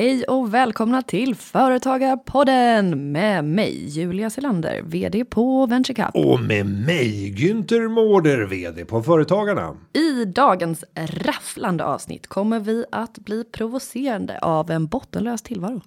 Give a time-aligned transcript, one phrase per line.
[0.00, 6.10] Hej och välkomna till Företagarpodden med mig Julia Selander, vd på VentureCup.
[6.14, 9.76] Och med mig Günther Mårder, VD på Företagarna.
[9.92, 15.82] I dagens rafflande avsnitt kommer vi att bli provocerande av en bottenlös tillvaro.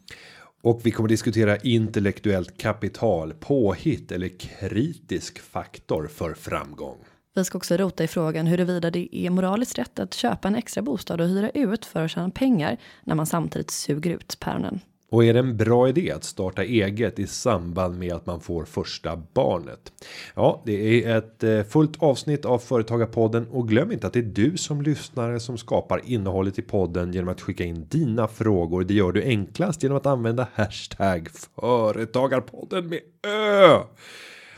[0.64, 6.98] Och vi kommer diskutera intellektuellt kapital, påhitt eller kritisk faktor för framgång.
[7.36, 10.82] Vi ska också rota i frågan huruvida det är moraliskt rätt att köpa en extra
[10.82, 14.80] bostad och hyra ut för att tjäna pengar när man samtidigt suger ut päronen.
[15.10, 18.66] Och är det en bra idé att starta eget i samband med att man får
[18.66, 19.94] första barnet?
[20.36, 24.24] Ja, det är ett eh, fullt avsnitt av Företagarpodden och glöm inte att det är
[24.24, 28.84] du som lyssnare som skapar innehållet i podden genom att skicka in dina frågor.
[28.84, 33.80] Det gör du enklast genom att använda hashtag Företagarpodden med ö.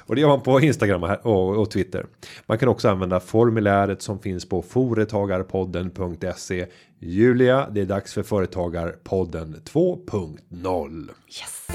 [0.07, 2.05] Och det gör man på Instagram och, och Twitter.
[2.45, 6.65] Man kan också använda formuläret som finns på foretagarpodden.se.
[6.99, 11.09] Julia, det är dags för Företagarpodden 2.0.
[11.27, 11.67] Yes!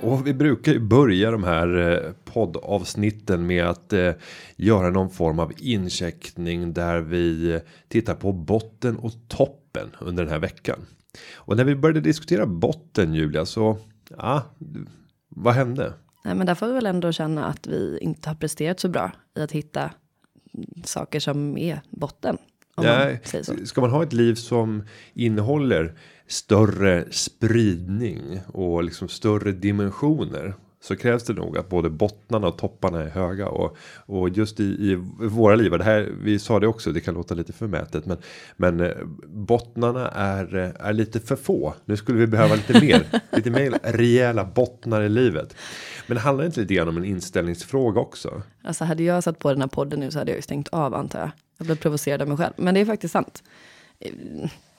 [0.00, 4.12] Och vi brukar ju börja de här eh, poddavsnitten med att eh,
[4.56, 10.32] göra någon form av incheckning där vi eh, tittar på botten och toppen under den
[10.32, 10.86] här veckan.
[11.34, 13.78] Och när vi började diskutera botten Julia så
[14.16, 14.42] ja,
[15.28, 15.92] vad hände?
[16.28, 19.12] Nej, men där får vi väl ändå känna att vi inte har presterat så bra
[19.36, 19.90] i att hitta
[20.84, 22.38] saker som är botten.
[22.76, 23.66] Nej, man säger så.
[23.66, 25.94] ska man ha ett liv som innehåller
[26.26, 33.02] större spridning och liksom större dimensioner så krävs det nog att både bottnarna och topparna
[33.02, 33.76] är höga och
[34.06, 35.70] och just i, i våra liv.
[35.70, 36.92] Det här vi sa det också.
[36.92, 38.16] Det kan låta lite förmätet, men
[38.56, 38.92] men eh,
[39.26, 41.74] bottnarna är eh, är lite för få.
[41.84, 45.56] Nu skulle vi behöva lite mer, lite mer rejäla bottnar i livet.
[46.06, 48.42] Men det handlar inte lite grann om en inställningsfråga också?
[48.62, 50.94] Alltså hade jag satt på den här podden nu så hade jag ju stängt av
[50.94, 51.30] antar jag.
[51.58, 52.52] Jag blev provocerad av mig själv.
[52.56, 53.42] Men det är faktiskt sant.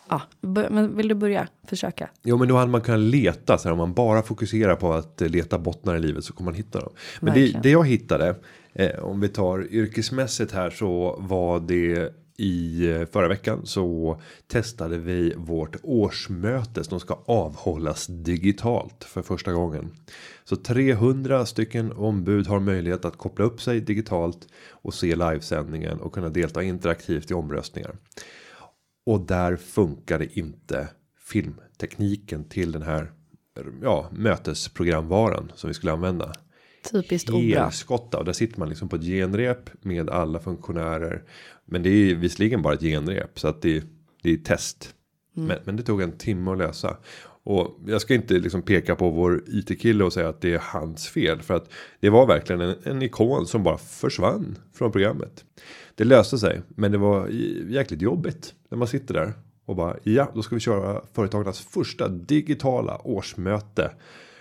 [0.10, 0.22] Ja,
[0.70, 1.48] men vill du börja?
[1.68, 2.10] Försöka.
[2.24, 5.22] Jo men då hade man kunnat leta så här, om man bara fokuserar på att
[5.22, 6.90] eh, leta bottnar i livet så kommer man hitta dem.
[7.20, 8.36] Men det, det jag hittade
[8.74, 14.98] eh, om vi tar yrkesmässigt här så var det i eh, förra veckan så testade
[14.98, 19.92] vi vårt årsmöte som ska avhållas digitalt för första gången.
[20.44, 26.14] Så 300 stycken ombud har möjlighet att koppla upp sig digitalt och se livesändningen och
[26.14, 27.96] kunna delta interaktivt i omröstningar.
[29.06, 30.88] Och där funkade inte
[31.20, 33.12] filmtekniken till den här
[33.82, 36.34] ja, mötesprogramvaran som vi skulle använda.
[36.92, 37.42] Typiskt obra.
[37.42, 41.24] Helskotta och där sitter man liksom på ett genrep med alla funktionärer.
[41.66, 43.84] Men det är ju visserligen bara ett genrep så att det,
[44.22, 44.96] det är test.
[45.34, 46.98] Men, men det tog en timme att lösa.
[47.44, 51.08] Och jag ska inte liksom peka på vår IT-kille och säga att det är hans
[51.08, 51.42] fel.
[51.42, 51.70] För att
[52.00, 55.46] det var verkligen en, en ikon som bara försvann från programmet.
[55.96, 57.28] Det löste sig, men det var
[57.68, 59.34] jäkligt jobbigt när man sitter där
[59.66, 63.92] och bara ja, då ska vi köra företagarnas första digitala årsmöte.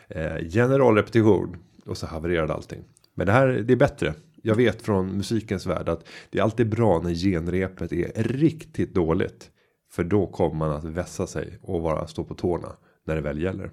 [0.09, 2.85] Eh, generalrepetition och så havererade allting.
[3.15, 4.15] Men det här det är bättre.
[4.43, 9.51] Jag vet från musikens värld att det är alltid bra när genrepet är riktigt dåligt.
[9.91, 12.69] För då kommer man att vässa sig och vara stå på tårna
[13.09, 13.71] när det väl gäller.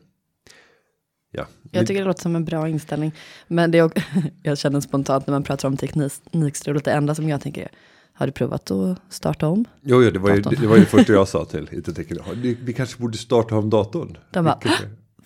[1.32, 3.12] Ja, Jag tycker det låter som en bra inställning.
[3.48, 4.02] Men det är, också-
[4.44, 7.70] jag känner spontant när man pratar om teknikstrul, det enda som jag tänker är,
[8.14, 9.66] har du provat att starta om?
[9.82, 10.62] Jo, jo det, var ju, Datorn.
[10.62, 12.24] det var ju det första jag sa till IT-tekniker.
[12.36, 14.18] Vi, vi kanske borde starta om datorn.
[14.32, 14.60] De bara?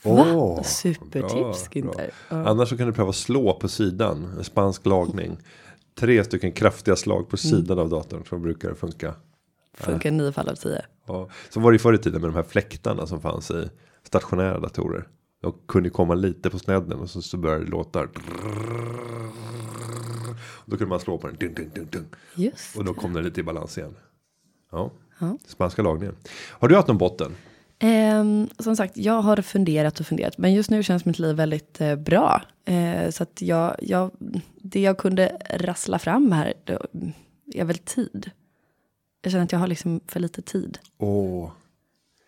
[0.03, 2.09] Åh, Supertips, Günther.
[2.29, 2.47] Ja.
[2.47, 4.33] Annars så kan du pröva slå på sidan.
[4.37, 5.37] En spansk lagning.
[5.99, 8.23] Tre stycken kraftiga slag på sidan av datorn.
[8.29, 9.13] Som brukar funka.
[9.77, 10.81] Funkar nio fall av tio.
[11.07, 11.29] Ja.
[11.49, 13.69] Så var det förr i tiden med de här fläktarna som fanns i
[14.03, 15.07] stationära datorer.
[15.41, 18.07] De kunde komma lite på snedden och så, så började det låta.
[20.65, 21.35] Då kunde man slå på den.
[21.39, 22.07] Dun, dun, dun, dun.
[22.35, 23.95] Just Och då kom den lite i balans igen.
[24.71, 25.37] Ja, Ja.
[25.47, 26.15] spanska lagningen.
[26.49, 27.35] Har du haft någon botten?
[27.79, 31.81] Ehm, som sagt, jag har funderat och funderat, men just nu känns mitt liv väldigt
[31.81, 32.41] eh, bra.
[32.65, 34.11] Eh, så att jag, jag,
[34.61, 36.79] det jag kunde rassla fram här då,
[37.53, 38.31] är väl tid.
[39.21, 40.79] Jag känner att jag har liksom för lite tid.
[40.97, 41.51] Åh,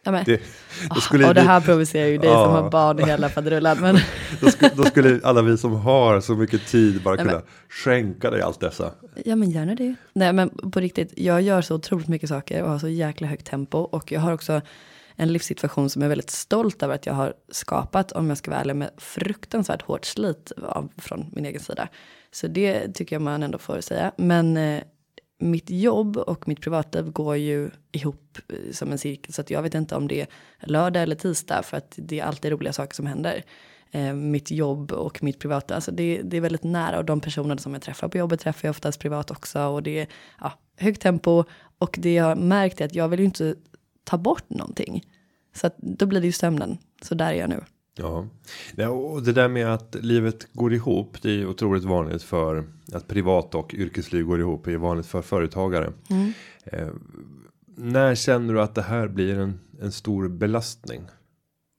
[0.03, 0.41] Ja, men, det,
[0.89, 2.45] Ah, skulle och det här provocerar ju dig Ja.
[2.45, 3.77] som har barn i hela faderullan.
[3.81, 3.97] Men
[4.41, 8.29] Då skulle, då skulle alla vi som har så mycket tid bara Nej, kunna skänka
[8.29, 8.91] dig allt dessa.
[9.25, 9.95] Ja men gärna det.
[10.13, 13.45] Nej men på riktigt, jag gör så otroligt mycket saker och har så jäkla högt
[13.45, 13.77] tempo.
[13.77, 14.61] Och jag har också
[15.15, 18.11] en livssituation som jag är väldigt stolt över att jag har skapat.
[18.11, 21.87] Om jag ska vara ärlig med fruktansvärt hårt slit av, från min egen sida.
[22.31, 24.11] Så det tycker jag man ändå får säga.
[24.17, 24.81] Men eh,
[25.41, 29.33] mitt jobb och mitt privatliv går ju ihop eh, som en cirkel.
[29.33, 30.27] Så att jag vet inte om det är
[30.59, 31.63] lördag eller tisdag.
[31.63, 33.43] För att det är alltid roliga saker som händer.
[33.91, 35.75] eh, mitt jobb och mitt privata.
[35.75, 38.67] Alltså det, det är väldigt nära och de personer som jag träffar på jobbet träffar
[38.67, 40.07] jag oftast privat också och det är
[40.39, 41.43] ja, högt tempo
[41.77, 43.55] och det jag har märkt är att jag vill ju inte
[44.03, 45.05] ta bort någonting.
[45.53, 46.77] Så att då blir det ju sömnen.
[47.01, 47.63] Så där är jag nu.
[47.95, 48.27] Ja.
[48.75, 51.21] ja, och det där med att livet går ihop.
[51.21, 54.65] Det är otroligt vanligt för att privat och yrkesliv går ihop.
[54.65, 55.93] Det är vanligt för företagare.
[56.09, 56.33] Mm.
[56.63, 56.89] Eh,
[57.75, 61.01] när känner du att det här blir en, en stor belastning?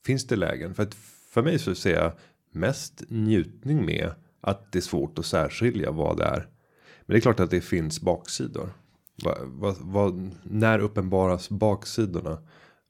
[0.06, 0.74] Finns det lägen?
[0.74, 0.94] För att
[1.30, 2.12] för mig så ser jag
[2.52, 4.10] mest njutning med
[4.40, 6.48] att det är svårt att särskilja vad det är.
[7.06, 8.72] Men det är klart att det finns baksidor.
[9.24, 12.38] Va, va, va, när uppenbaras baksidorna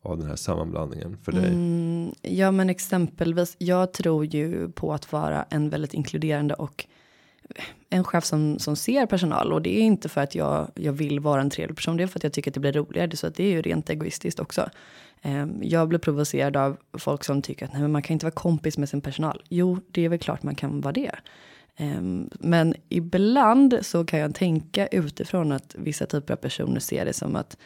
[0.03, 1.49] av den här sammanblandningen för dig?
[1.49, 3.57] Mm, ja, men exempelvis.
[3.59, 6.87] Jag tror ju på att vara en väldigt inkluderande och
[7.91, 11.21] en chef som, som ser personal och det är inte för att jag, jag vill
[11.21, 13.27] vara en trevlig person, det är för att jag tycker att det blir roligare, så
[13.27, 14.71] att det är ju rent egoistiskt också.
[15.23, 18.35] Ehm, jag blir provocerad av folk som tycker att nej, men man kan inte vara
[18.35, 19.43] kompis med sin personal.
[19.49, 21.15] Jo, det är väl klart man kan vara det.
[21.77, 27.13] Ehm, men ibland så kan jag tänka utifrån att vissa typer av personer ser det
[27.13, 27.57] som att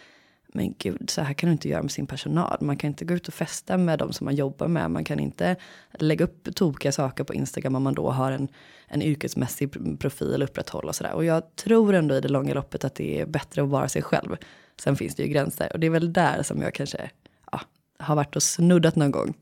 [0.56, 2.56] men gud, så här kan du inte göra med sin personal.
[2.60, 4.90] Man kan inte gå ut och festa med dem som man jobbar med.
[4.90, 5.56] Man kan inte
[5.92, 8.48] lägga upp tokiga saker på Instagram om man då har en,
[8.88, 11.12] en yrkesmässig profil upprätthålla och sådär.
[11.12, 14.02] Och jag tror ändå i det långa loppet att det är bättre att vara sig
[14.02, 14.36] själv.
[14.80, 17.10] Sen finns det ju gränser och det är väl där som jag kanske
[17.52, 17.60] ja,
[17.98, 19.34] har varit och snuddat någon gång.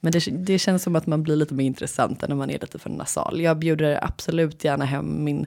[0.00, 2.58] Men det, det känns som att man blir lite mer intressant än när man är
[2.58, 3.40] lite för nasal.
[3.40, 5.46] Jag bjuder absolut gärna hem min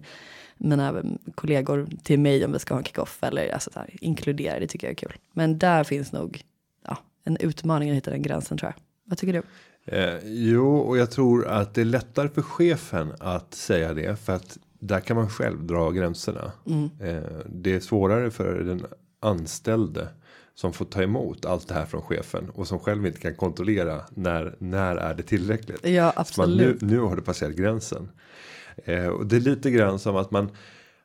[0.64, 1.04] mina
[1.36, 4.68] kollegor till mig om vi ska ha en kickoff eller alltså så här, inkludera, det
[4.68, 5.14] tycker jag är kul.
[5.34, 6.42] Men där finns nog
[6.88, 8.84] ja, en utmaning att hitta den gränsen tror jag.
[9.06, 9.44] Vad tycker du?
[9.86, 14.34] Eh, jo, och jag tror att det är lättare för chefen att säga det för
[14.34, 16.52] att där kan man själv dra gränserna.
[16.66, 16.90] Mm.
[17.00, 18.86] Eh, det är svårare för den
[19.20, 20.08] anställde
[20.56, 24.02] som får ta emot allt det här från chefen och som själv inte kan kontrollera
[24.10, 25.88] när när är det tillräckligt.
[25.88, 26.82] Ja, absolut.
[26.82, 28.10] Man, nu, nu har det passerat gränsen.
[28.86, 30.52] Eh, och det är lite grann som att man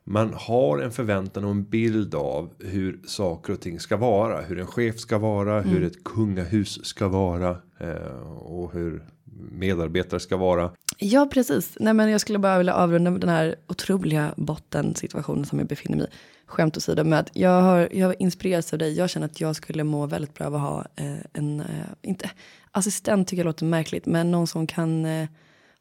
[0.03, 4.41] man har en förväntan och en bild av hur saker och ting ska vara.
[4.41, 5.69] Hur en chef ska vara, mm.
[5.69, 9.03] hur ett kungahus ska vara eh, och hur
[9.51, 10.71] medarbetare ska vara.
[10.97, 11.77] Ja, precis.
[11.79, 16.05] Nej, men jag skulle bara vilja avrunda den här otroliga bottensituationen som jag befinner mig
[16.05, 16.09] i.
[16.45, 18.97] Skämt åsido med att jag har, jag inspirerats av dig.
[18.97, 21.65] Jag känner att jag skulle må väldigt bra av att ha eh, en, eh,
[22.01, 22.29] inte
[22.71, 25.05] assistent tycker jag låter märkligt, men någon som kan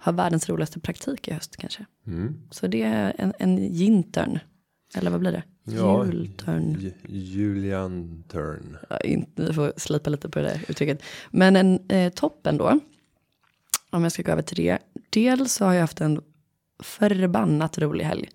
[0.01, 1.87] eh, ha världens roligaste praktik i höst kanske.
[2.07, 2.41] Mm.
[2.51, 4.39] Så det är en, en gintern.
[4.95, 5.43] Eller vad blir det?
[5.65, 6.93] Ja, Jultörn.
[7.09, 8.77] Julian turn.
[8.91, 11.03] Ja, inte, vi får slipa lite på det där uttrycket.
[11.31, 12.81] Men en eh, toppen då.
[13.91, 14.79] Om jag ska gå över till det.
[15.11, 16.21] Dels så har jag haft en
[16.83, 18.29] förbannat rolig helg.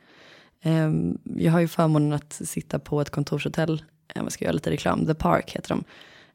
[0.62, 0.92] Eh,
[1.24, 3.84] jag har ju förmånen att sitta på ett kontorshotell.
[4.16, 5.06] Jag ska göra lite reklam.
[5.06, 5.84] The Park heter de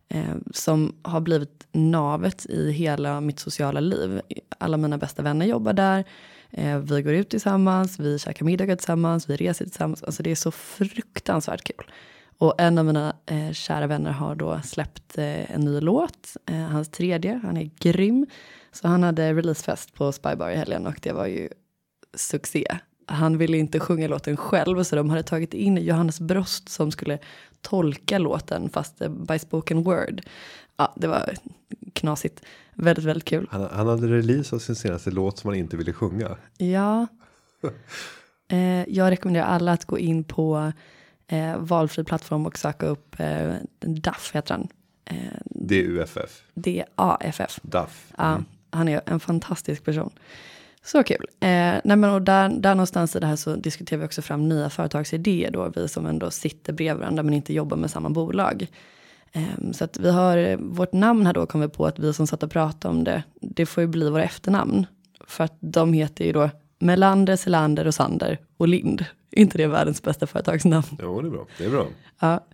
[0.09, 4.21] eh, som har blivit navet i hela mitt sociala liv.
[4.59, 6.05] Alla mina bästa vänner jobbar där.
[6.51, 10.03] Eh, vi går ut tillsammans, vi käkar middagar tillsammans, vi reser tillsammans.
[10.03, 11.91] Alltså det är så fruktansvärt kul.
[12.39, 16.57] Och en av mina eh, kära vänner har då släppt eh, en ny låt, eh,
[16.57, 18.27] hans tredje, han är grym.
[18.73, 21.49] Så han hade releasefest på Spybar i helgen och det var ju
[22.15, 22.79] succé.
[23.09, 27.19] Han ville inte sjunga låten själv så de hade tagit in Johannes Brost som skulle
[27.61, 30.23] tolka låten fast by spoken word.
[30.77, 31.35] Ja, det var
[31.93, 32.43] knasigt.
[32.75, 33.49] Väldigt, väldigt kul.
[33.51, 36.37] Han, han hade release av sin senaste låt som han inte ville sjunga.
[36.57, 37.07] Ja.
[38.51, 40.73] Eh, jag rekommenderar alla att gå in på
[41.27, 44.69] eh, valfri plattform och söka upp eh, DAF heter han.
[45.05, 46.43] Eh, DUFF.
[46.55, 47.61] DAFF.
[47.63, 48.13] DAF.
[48.19, 48.31] Mm.
[48.31, 50.11] Ja, han är en fantastisk person.
[50.89, 51.27] Så kul.
[51.41, 51.49] Eh,
[51.85, 54.71] nej men och där, där någonstans i det här så diskuterar vi också fram nya
[54.71, 58.67] företagsidéer då, vi som ändå sitter bredvid varandra men inte jobbar med samma bolag.
[59.33, 62.43] Eh, så att vi har, vårt namn här då kommer på att vi som satt
[62.43, 64.87] och pratade om det, det får ju bli våra efternamn.
[65.27, 69.05] För att de heter ju då Melander, Selander och Sander och Lind.
[69.31, 70.87] inte det världens bästa företagsnamn?
[71.03, 71.47] Jo, det är bra.
[71.59, 71.87] Det är bra.
[72.21, 72.45] Ja,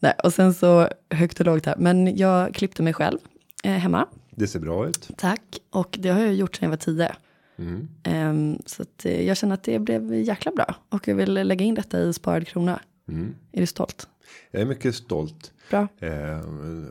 [0.00, 1.76] nej, och sen så högt och lågt här.
[1.78, 3.18] Men jag klippte mig själv
[3.64, 4.06] eh, hemma.
[4.30, 5.08] Det ser bra ut.
[5.16, 7.14] Tack, och det har jag gjort sedan jag var tio.
[7.56, 7.88] Mm.
[8.08, 10.76] Um, så att, uh, jag känner att det blev jäkla bra.
[10.88, 12.80] Och jag vill lägga in detta i sparad krona.
[13.08, 13.34] Mm.
[13.52, 14.08] Är du stolt?
[14.50, 15.52] Jag är mycket stolt.
[15.70, 15.88] Bra.
[15.98, 16.40] Eh,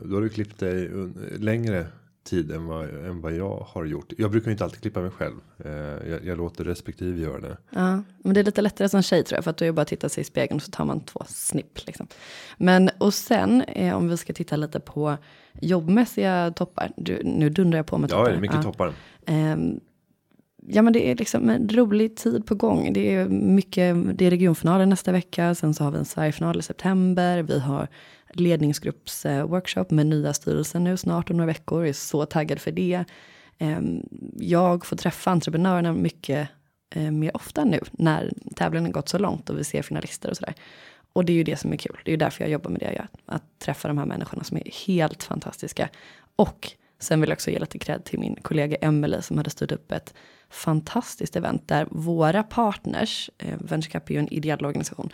[0.04, 0.90] då har du klippt dig
[1.38, 1.86] längre
[2.24, 4.12] tid än vad, än vad jag har gjort.
[4.18, 5.34] Jag brukar inte alltid klippa mig själv.
[5.64, 5.72] Eh,
[6.10, 7.56] jag, jag, låter respektive göra det.
[7.70, 9.44] Ja, men det är lite lättare som tjej tror jag.
[9.44, 11.00] För att då är det bara att titta sig i spegeln och så tar man
[11.00, 11.86] två snipp.
[11.86, 12.06] Liksom.
[12.56, 15.16] Men och sen eh, om vi ska titta lite på
[15.60, 16.92] jobbmässiga toppar.
[16.96, 18.24] Du, nu dundrar jag på med toppar.
[18.24, 18.62] Ja, det är mycket ja.
[18.62, 18.92] toppar.
[20.66, 22.92] Ja men det är liksom en rolig tid på gång.
[22.92, 26.62] Det är mycket, det är regionfinaler nästa vecka, sen så har vi en Sverigefinal i
[26.62, 27.88] september, vi har
[28.32, 32.72] ledningsgruppsworkshop eh, med nya styrelsen nu snart om några veckor, jag är så taggad för
[32.72, 33.04] det.
[33.58, 34.02] Ehm,
[34.36, 36.48] jag får träffa entreprenörerna mycket
[36.94, 40.54] eh, mer ofta nu när tävlingen gått så långt och vi ser finalister och sådär.
[41.12, 41.96] Och det är ju det som är kul.
[42.04, 43.08] Det är ju därför jag jobbar med det jag gör.
[43.26, 45.88] Att träffa de här människorna som är helt fantastiska.
[46.36, 49.72] Och sen vill jag också ge lite cred till min kollega Emelie som hade styrt
[49.72, 50.14] upp ett
[50.50, 55.10] fantastiskt event där våra partners, eh, Venture är ju en ideell organisation,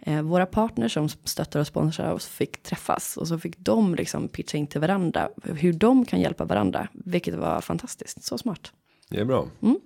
[0.00, 4.28] eh, våra partners som stöttar och sponsrar oss fick träffas och så fick de liksom
[4.28, 8.72] pitcha in till varandra hur de kan hjälpa varandra, vilket var fantastiskt, så smart.
[9.08, 9.48] Det är bra.
[9.62, 9.80] Mm.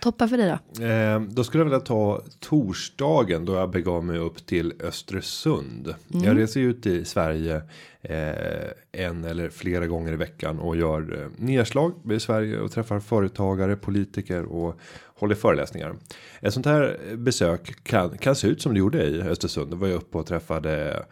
[0.00, 0.84] Toppen för dig då?
[0.84, 5.94] Eh, då skulle jag vilja ta torsdagen då jag begav mig upp till Östersund.
[6.14, 6.24] Mm.
[6.24, 7.62] Jag reser ut i Sverige
[8.02, 13.00] eh, en eller flera gånger i veckan och gör eh, nedslag i Sverige och träffar
[13.00, 14.80] företagare, politiker och
[15.20, 15.94] håller föreläsningar.
[16.40, 19.70] Ett sånt här besök kan, kan se ut som det gjorde i Östersund.
[19.70, 21.02] Då var jag uppe och träffade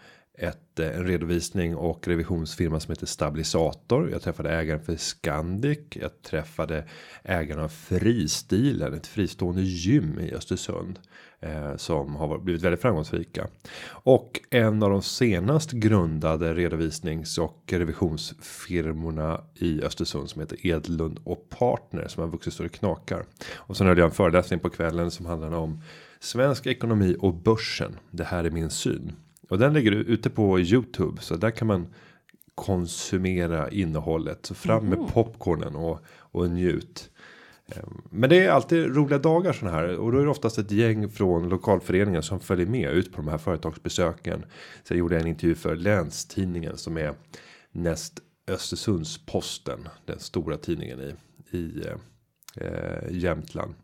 [0.79, 4.11] en redovisning och revisionsfirma som heter Stabilisator.
[4.11, 5.79] Jag träffade ägaren för Scandic.
[5.91, 6.85] Jag träffade
[7.23, 10.99] ägaren av Fristilen, ett fristående gym i Östersund.
[11.41, 13.47] Eh, som har blivit väldigt framgångsrika.
[13.89, 21.49] Och en av de senast grundade redovisnings och revisionsfirmorna i Östersund som heter Edlund och
[21.49, 23.25] Partner som har vuxit så det knakar.
[23.55, 25.83] Och sen hade jag en föreläsning på kvällen som handlade om
[26.21, 27.97] svensk ekonomi och börsen.
[28.11, 29.13] Det här är min syn.
[29.49, 31.87] Och den ligger ute på Youtube så där kan man
[32.55, 34.47] konsumera innehållet.
[34.47, 35.11] Så fram med mm.
[35.11, 37.11] popcornen och, och njut.
[37.69, 40.71] Ehm, men det är alltid roliga dagar såna här och då är det oftast ett
[40.71, 44.45] gäng från lokalföreningen som följer med ut på de här företagsbesöken.
[44.85, 47.15] Så jag gjorde en intervju för Länstidningen som är
[47.73, 51.15] näst Östersunds posten, den stora tidningen i
[51.51, 51.83] i
[52.57, 53.75] eh, Jämtland.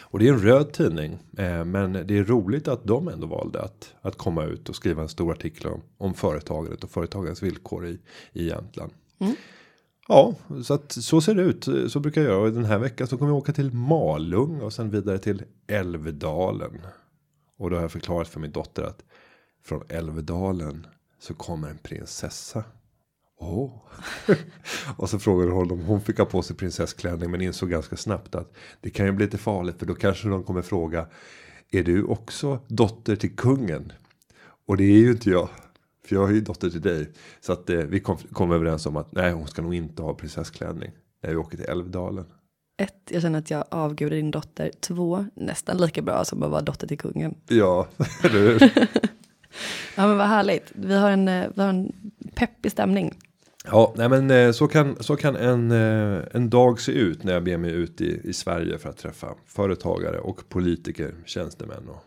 [0.00, 3.62] Och det är en röd tidning, eh, men det är roligt att de ändå valde
[3.62, 7.86] att att komma ut och skriva en stor artikel om om företaget och företagens villkor
[7.86, 7.98] i
[8.32, 8.92] i Jämtland.
[9.18, 9.34] Mm.
[10.08, 11.68] Ja, så att så ser det ut.
[11.92, 12.42] Så brukar jag göra.
[12.42, 16.80] Och den här veckan så kommer jag åka till Malung och sen vidare till Älvdalen.
[17.58, 19.04] Och då har jag förklarat för min dotter att
[19.64, 20.86] från Älvdalen
[21.18, 22.64] så kommer en prinsessa.
[23.44, 23.70] Oh.
[24.96, 28.34] och så frågade hon om hon fick ha på sig prinsessklänning men insåg ganska snabbt
[28.34, 31.06] att det kan ju bli lite farligt för då kanske de kommer fråga
[31.70, 33.92] är du också dotter till kungen?
[34.66, 35.48] Och det är ju inte jag.
[36.06, 37.10] För jag är ju dotter till dig.
[37.40, 40.14] Så att eh, vi kom, kom överens om att nej hon ska nog inte ha
[40.14, 40.90] prinsessklänning.
[41.22, 42.24] När vi åker till Älvdalen.
[42.76, 44.70] Ett, jag känner att jag avgudar din dotter.
[44.80, 47.34] Två, nästan lika bra som att vara dotter till kungen.
[47.48, 47.88] Ja,
[48.22, 48.60] eller hur?
[49.96, 50.72] ja men vad härligt.
[50.74, 51.92] Vi har en, eh, vi har en
[52.34, 53.14] peppig stämning.
[53.68, 57.32] Ja, nej men eh, så kan, så kan en, eh, en dag se ut när
[57.32, 62.04] jag ber mig ut i, i Sverige för att träffa företagare och politiker, tjänstemän och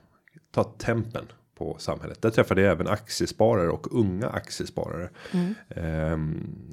[0.51, 1.25] ta tempen
[1.57, 2.21] på samhället.
[2.21, 5.09] Där träffade jag även aktiesparare och unga aktiesparare.
[5.31, 5.55] Mm.
[5.69, 6.17] Eh,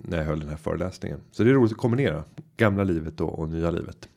[0.05, 1.21] när jag höll den här föreläsningen.
[1.31, 2.25] Så det är roligt att kombinera
[2.57, 4.09] gamla livet och, och nya livet.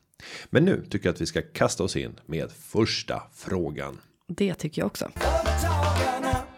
[0.50, 3.98] Men nu tycker jag att vi ska kasta oss in med första frågan.
[4.26, 5.10] Det tycker jag också.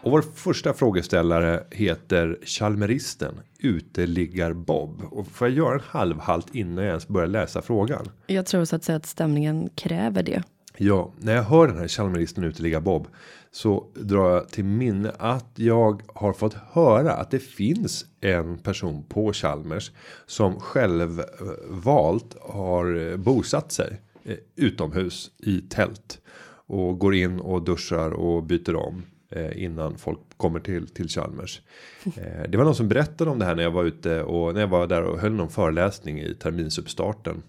[0.03, 5.01] Och vår första frågeställare heter Chalmeristen uteliggar Bob.
[5.11, 8.05] Och får jag göra en halvhalt innan jag ens börjar läsa frågan?
[8.27, 10.43] Jag tror så att säga att stämningen kräver det.
[10.77, 13.07] Ja, när jag hör den här Chalmeristen uteliggar Bob
[13.51, 19.03] så drar jag till minne att jag har fått höra att det finns en person
[19.09, 19.91] på Chalmers
[20.25, 21.23] som själv
[21.69, 26.21] valt har bosatt sig eh, utomhus i tält
[26.67, 31.61] och går in och duschar och byter om eh, innan folk kommer till till Chalmers.
[32.05, 34.61] Eh, det var någon som berättade om det här när jag var ute och när
[34.61, 37.43] jag var där och höll någon föreläsning i terminsuppstarten.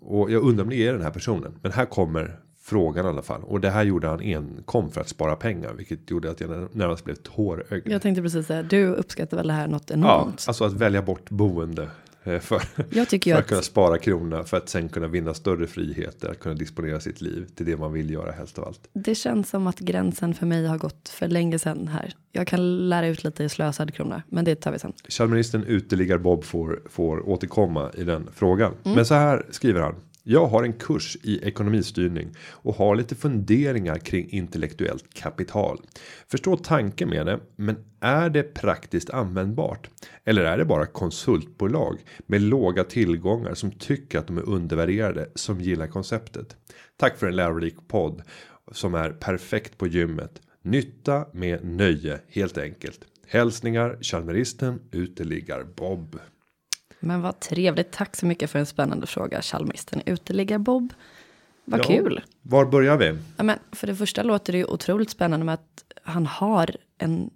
[0.00, 3.22] Och jag undrar om det är den här personen, men här kommer frågan i alla
[3.22, 3.42] fall.
[3.44, 7.04] Och det här gjorde han enkom för att spara pengar, vilket gjorde att jag närmast
[7.04, 7.88] blev tårögd.
[7.88, 10.44] Jag tänkte precis säga, du uppskattar väl det här något enormt?
[10.46, 11.88] Ja, alltså att välja bort boende
[12.24, 15.66] för, jag tycker för att, att kunna spara krona för att sen kunna vinna större
[15.66, 18.88] friheter att kunna disponera sitt liv till det man vill göra helst av allt.
[18.92, 22.14] Det känns som att gränsen för mig har gått för länge sedan här.
[22.32, 24.92] Jag kan lära ut lite i slösad krona, men det tar vi sen.
[25.08, 28.72] Chalmeristen uteliggar Bob får får återkomma i den frågan.
[28.84, 28.96] Mm.
[28.96, 29.94] Men så här skriver han.
[30.30, 35.80] Jag har en kurs i ekonomistyrning och har lite funderingar kring intellektuellt kapital.
[36.26, 39.90] Förstår tanken med det, men är det praktiskt användbart?
[40.24, 45.60] Eller är det bara konsultbolag med låga tillgångar som tycker att de är undervärderade som
[45.60, 46.56] gillar konceptet?
[46.96, 48.22] Tack för en lärorik podd
[48.72, 50.42] som är perfekt på gymmet.
[50.62, 53.00] Nytta med nöje helt enkelt.
[53.26, 56.18] Hälsningar Chalmeristen uteliggar Bob.
[57.00, 57.90] Men vad trevligt.
[57.92, 59.42] Tack så mycket för en spännande fråga.
[59.42, 60.92] Chalmisten uteliggar Bob.
[61.64, 62.22] Vad ja, kul.
[62.42, 63.18] Var börjar vi?
[63.36, 67.30] Ja, men för det första låter det ju otroligt spännande med att han har en,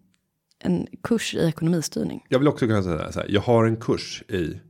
[0.59, 2.25] en kurs i ekonomistyrning.
[2.29, 3.27] Jag vill också kunna säga så här.
[3.31, 4.61] Jag har en kurs i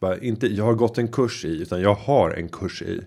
[0.00, 3.00] bara, inte jag har gått en kurs i utan jag har en kurs i.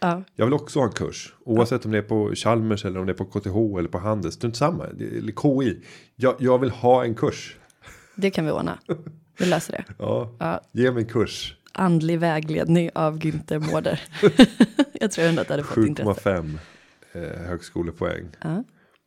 [0.00, 3.06] Ja, Jag vill också ha en kurs oavsett om det är på Chalmers eller om
[3.06, 4.34] det är på KTH eller på Handels.
[4.34, 4.86] Strunt samma.
[4.86, 5.80] Det är- Eller KI.
[6.16, 7.56] Jag, jag vill ha en kurs.
[8.14, 8.78] det kan vi ordna.
[9.38, 9.84] Vi löser det.
[9.98, 11.56] Ja, Ja, ge mig en kurs.
[11.72, 14.00] andlig vägledning av Günther Mårder.
[14.92, 16.10] jag tror ändå att det hade fått intresse.
[16.30, 16.58] 7,5
[17.12, 18.24] eh, högskolepoäng.
[18.42, 18.64] Ja.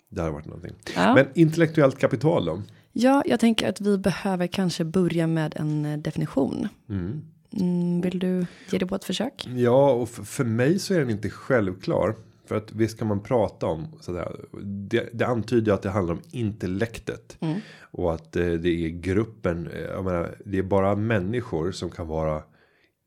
[0.10, 0.74] Det hade varit någonting.
[0.96, 1.14] Ja.
[1.16, 2.62] Men intellektuellt kapital då?
[2.92, 6.68] ja, jag tänker att vi behöver kanske börja med en eh, definition.
[6.90, 9.48] Mm, vill du ge det på ett försök?
[9.56, 12.16] Ja, och för, för mig så är den inte självklar.
[12.50, 14.46] För att visst kan man prata om sådär.
[14.64, 17.38] Det, det antyder att det handlar om intellektet.
[17.92, 19.68] Och att eh, det är gruppen.
[19.68, 22.44] Eh, jag menar, det är bara människor som kan vara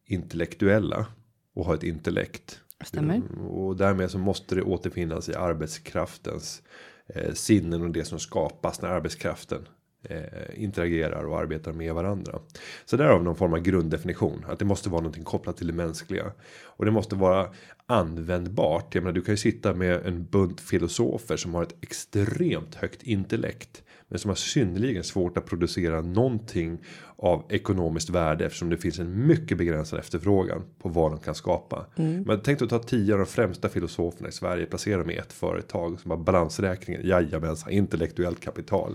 [0.07, 1.07] intellektuella.
[1.55, 2.61] Och ha ett intellekt.
[2.85, 3.15] Stämmer.
[3.15, 6.63] Mm, Och därmed så måste det återfinnas i arbetskraftens
[7.07, 9.69] eh, sinnen och det som skapas när arbetskraften
[10.02, 10.18] eh,
[10.54, 12.38] interagerar och arbetar med varandra.
[12.85, 15.66] Så där har vi någon form av grunddefinition att det måste vara någonting kopplat till
[15.66, 16.32] det mänskliga
[16.62, 17.49] och det måste vara
[17.87, 18.94] användbart.
[18.94, 23.02] Jag menar, du kan ju sitta med en bunt filosofer som har ett extremt högt
[23.02, 23.82] intellekt
[24.12, 26.78] men som har synnerligen svårt att producera någonting
[27.16, 31.87] av ekonomiskt värde eftersom det finns en mycket begränsad efterfrågan på vad de kan skapa.
[32.26, 35.32] Men tänk att ta tio av de främsta filosoferna i Sverige, placera dem i ett
[35.32, 38.94] företag som har balansräkningen, jajamensan, intellektuellt kapital.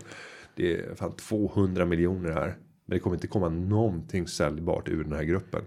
[0.57, 2.57] Det är fan 200 miljoner här.
[2.85, 5.61] Men det kommer inte komma någonting säljbart ur den här gruppen.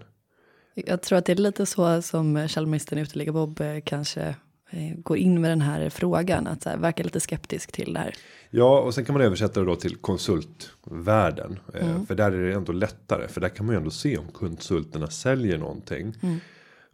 [0.73, 4.35] Jag tror att det är lite så som Chalmeristen Uteliga Bob eh, kanske
[4.69, 6.47] eh, går in med den här frågan.
[6.47, 8.13] Att här, verka lite skeptisk till det här.
[8.49, 11.59] Ja, och sen kan man översätta det då till konsultvärlden.
[11.73, 13.27] Eh, För där är det ändå lättare.
[13.27, 16.15] För där kan man ju ändå se om konsulterna säljer någonting.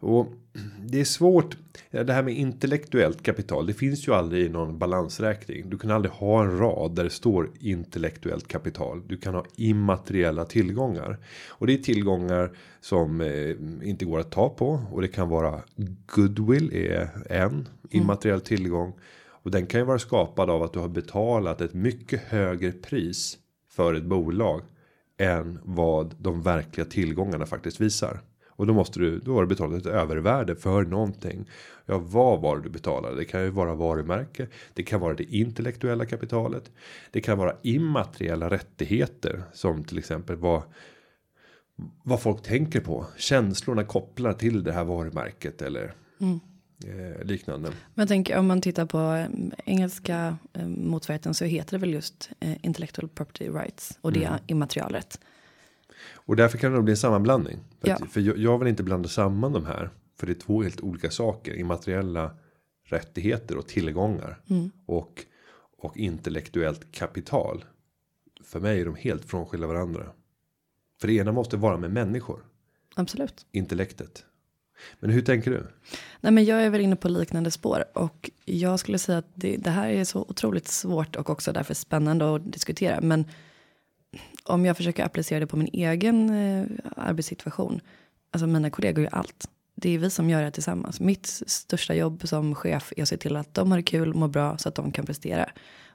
[0.00, 0.32] Och
[0.86, 1.56] det är svårt.
[1.90, 3.66] ja, Det här med intellektuellt kapital.
[3.66, 5.70] Det finns ju aldrig i någon balansräkning.
[5.70, 9.02] Du kan aldrig ha en rad där det står intellektuellt kapital.
[9.06, 11.18] Du kan ha immateriella tillgångar.
[11.48, 14.80] Och det är tillgångar som eh, inte går att ta på.
[14.92, 15.62] Och det kan vara
[16.14, 18.92] goodwill är en immateriell tillgång.
[19.42, 23.38] Och den kan ju vara skapad av att du har betalat ett mycket högre pris
[23.70, 24.62] för ett bolag
[25.18, 28.20] än vad de verkliga tillgångarna faktiskt visar.
[28.58, 31.48] Och då måste du, då har du betalat ett övervärde för någonting.
[31.86, 33.16] Ja, vad var det du betalade?
[33.16, 34.46] Det kan ju vara varumärke.
[34.74, 36.70] Det kan vara det intellektuella kapitalet.
[37.10, 40.62] Det kan vara immateriella rättigheter som till exempel vad
[42.02, 43.06] vad folk tänker på.
[43.16, 45.94] Känslorna kopplar till det här varumärket eller
[46.86, 47.68] eh, liknande.
[47.68, 49.28] Men jag tänker om man tittar på eh,
[49.64, 53.98] engelska eh, motsvarigheten så heter det väl just eh, intellectual property rights.
[54.00, 55.20] Och det är immaterialrätt.
[56.28, 57.58] Och därför kan det bli en sammanblandning.
[57.80, 57.98] För, Ja.
[58.10, 59.90] för jag, jag vill inte blanda samman de här.
[60.18, 61.54] För det är två helt olika saker.
[61.54, 62.30] Immateriella
[62.84, 64.40] rättigheter och tillgångar.
[64.86, 65.24] Och,
[65.78, 67.64] och intellektuellt kapital.
[68.44, 70.06] För mig är de helt frånskilda varandra.
[71.00, 72.44] För det ena måste vara med människor.
[72.94, 73.46] Absolut.
[73.52, 74.24] Intellektet.
[75.00, 75.66] Men hur tänker du?
[76.20, 79.56] Nej, men jag är väl inne på liknande spår och jag skulle säga att det,
[79.56, 83.00] det här är så otroligt svårt och också därför spännande att diskutera.
[83.00, 83.24] Men
[84.44, 86.66] om jag försöker applicera det på min egen eh,
[86.96, 87.80] arbetssituation.
[88.30, 89.48] Alltså mina kollegor gör allt.
[89.74, 91.00] Det är vi som gör det tillsammans.
[91.00, 94.28] Mitt största jobb som chef är att se till att de har det kul, mår
[94.28, 95.50] bra så att de kan prestera.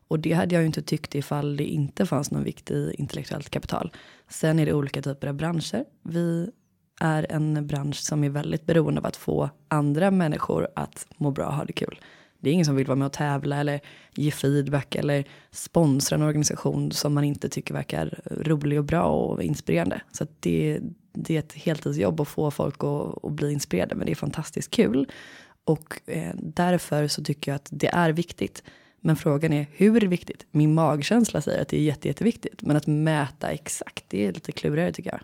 [0.08, 3.49] Och det hade jag ju inte tyckt ifall det inte fanns någon vikt i intellektuellt
[3.49, 3.91] kapital.
[4.30, 5.86] Sen är det olika typer av branscher.
[6.04, 6.49] Vi
[6.99, 11.47] är en bransch som är väldigt beroende av att få andra människor att må bra
[11.47, 11.99] och ha det kul.
[12.43, 13.79] Det är ingen som vill vara med och tävla eller
[14.13, 19.43] ge feedback eller sponsra en organisation som man inte tycker verkar rolig och bra och
[19.43, 20.01] inspirerande.
[20.12, 20.79] Så att det,
[21.13, 24.71] det är ett heltidsjobb att få folk att, att bli inspirerade men det är fantastiskt
[24.71, 25.12] kul.
[25.63, 28.63] Och eh, därför så tycker jag att det är viktigt.
[28.99, 30.45] Men frågan är hur viktigt?
[30.51, 32.62] Min magkänsla säger att det är jätte, jätteviktigt.
[32.62, 35.21] Men att mäta exakt, det är lite klurigare tycker jag.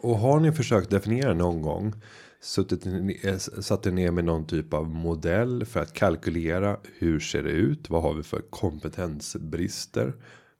[0.00, 1.94] Och har ni försökt definiera någon gång?
[2.42, 7.42] Suttit ner- satt er ner med någon typ av modell för att kalkylera hur ser
[7.42, 7.90] det ut?
[7.90, 10.12] Vad har vi för kompetensbrister?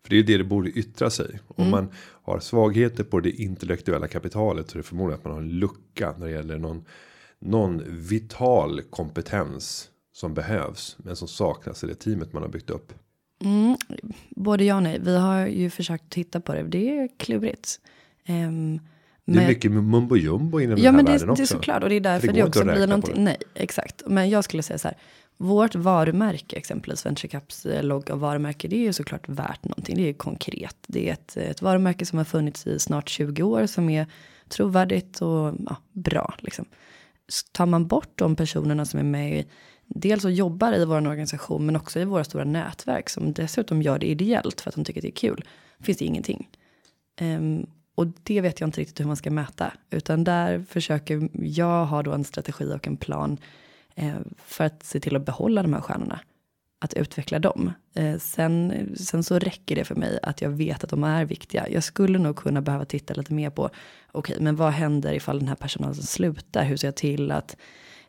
[0.02, 1.40] För det är ju det det borde yttra sig.
[1.46, 1.88] Om man
[2.22, 6.14] har svagheter på det intellektuella kapitalet så är det förmodligen att man har en lucka
[6.18, 6.84] när det gäller någon,
[7.38, 12.92] någon vital kompetens som behövs men som saknas i det teamet man har byggt upp.
[14.30, 14.98] Både ja och nej.
[15.00, 16.62] Vi har ju försökt titta på det.
[16.62, 17.80] Det är klurigt.
[19.32, 21.42] Det är men- mycket mumbo jumbo inom Ja den här men det, världen det också.
[21.42, 23.14] är såklart och det är därför det det, också blir någonting.
[23.14, 23.20] det.
[23.20, 24.02] Nej exakt.
[24.06, 24.96] Men jag skulle säga så här.
[25.36, 28.68] Vårt varumärke exempelvis Venture Caps logga och varumärke.
[28.68, 29.96] Det är ju såklart värt någonting.
[29.96, 30.76] Det är konkret.
[30.86, 33.66] Det är ett, ett varumärke som har funnits i snart 20 år.
[33.66, 34.06] Som är
[34.48, 36.64] trovärdigt och ja, bra liksom.
[37.28, 39.46] S- Tar man bort de personerna som är med i
[39.86, 43.98] Dels och jobbar i vår organisation men också i våra stora nätverk som dessutom gör
[43.98, 45.44] det ideellt för att de tycker att det är kul.
[45.80, 46.48] Finns det ingenting.
[47.20, 47.66] Ehm,
[48.00, 49.72] och det vet jag inte riktigt hur man ska mäta.
[49.90, 53.38] Utan där försöker jag ha då en strategi och en plan
[53.94, 56.20] eh, för att se till att behålla de här stjärnorna.
[56.80, 57.72] Att utveckla dem.
[57.94, 61.68] Eh, sen, sen så räcker det för mig att jag vet att de är viktiga.
[61.68, 63.74] Jag skulle nog kunna behöva titta lite mer på, okej,
[64.12, 66.64] okay, men vad händer ifall den här personalen slutar?
[66.64, 67.56] Hur ser jag till att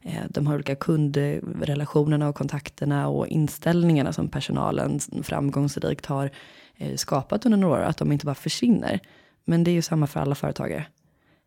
[0.02, 6.32] eh, de har olika kundrelationerna och kontakterna och inställningarna som personalen framgångsrikt har
[6.78, 9.00] eh, skapat under några år, att de inte bara försvinner.
[9.46, 10.86] Men det är ju samma för alla företagare.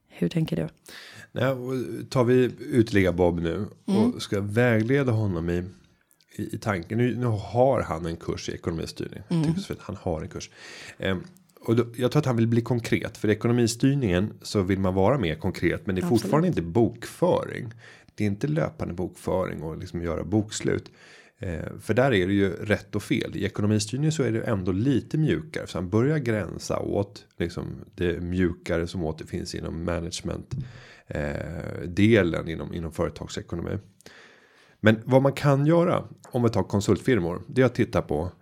[0.08, 0.68] Hur tänker du?
[1.32, 1.54] Nej,
[2.10, 4.20] tar vi utligga Bob nu och mm.
[4.20, 5.64] ska vägleda honom i
[6.36, 6.98] i, i tanken.
[6.98, 9.22] Nu, nu har han en kurs i ekonomistyrning.
[9.28, 9.54] Mm.
[9.78, 10.50] Han har en kurs.
[10.98, 11.24] Um,
[11.60, 15.18] och då, jag tror att han vill bli konkret för ekonomistyrningen så vill man vara
[15.18, 16.22] mer konkret, men det är Absolut.
[16.22, 17.72] fortfarande inte bokföring.
[18.14, 20.90] Det är inte löpande bokföring och liksom göra bokslut.
[21.40, 23.36] Eh, för där är det ju rätt och fel.
[23.36, 25.66] I ekonomistyrningen så är det ändå lite mjukare.
[25.66, 30.54] Så han börjar gränsa åt liksom det mjukare som återfinns inom management.
[31.06, 33.78] Eh, delen inom, inom företagsekonomi.
[34.80, 37.42] Men vad man kan göra om vi tar konsultfirmor.
[37.46, 38.32] Det är att titta på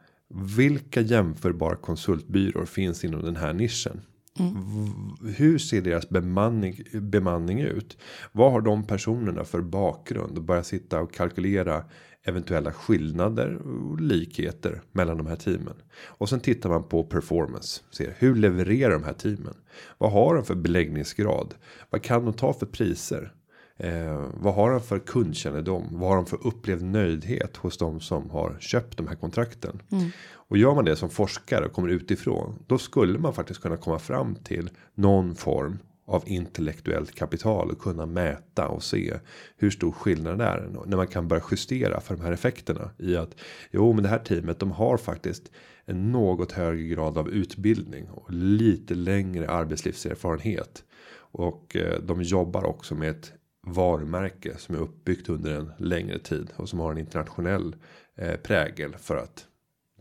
[0.57, 4.01] vilka jämförbara konsultbyråer finns inom den här nischen.
[4.39, 5.35] Mm.
[5.37, 7.99] Hur ser deras bemanning, bemanning ut?
[8.33, 10.39] Vad har de personerna för bakgrund?
[10.39, 11.85] Och börja sitta och kalkylera
[12.25, 15.75] eventuella skillnader och likheter mellan de här teamen.
[16.05, 17.83] Och sen tittar man på performance.
[17.91, 19.55] Ser hur levererar de här teamen?
[19.99, 21.55] Vad har de för beläggningsgrad?
[21.91, 23.33] Vad kan de ta för priser?
[23.77, 25.89] Eh, vad har de för kundkännedom?
[25.91, 29.83] Vad har de för upplevd nöjdhet hos de som har köpt de här kontrakten?
[29.93, 30.11] Mm.
[30.49, 32.65] Och gör man det som forskare och kommer utifrån.
[32.67, 38.07] Då skulle man faktiskt kunna komma fram till någon form av intellektuellt kapital och kunna
[38.07, 39.15] mäta och se
[39.57, 43.17] hur stor skillnad det är när man kan börja justera för de här effekterna i
[43.17, 43.37] att
[43.71, 45.51] jo, men det här teamet de har faktiskt
[45.85, 50.85] en något högre grad av utbildning och lite längre arbetslivserfarenhet.
[51.15, 53.33] Och eh, de jobbar också med ett
[53.67, 57.77] varumärke som är uppbyggt under en längre tid och som har en internationell
[58.17, 59.47] eh, prägel för att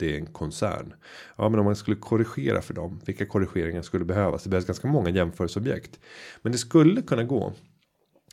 [0.01, 0.93] det är en koncern.
[1.37, 4.43] Ja, men om man skulle korrigera för dem, vilka korrigeringar skulle behövas?
[4.43, 5.99] Det behövs ganska många jämförelseobjekt,
[6.41, 7.53] men det skulle kunna gå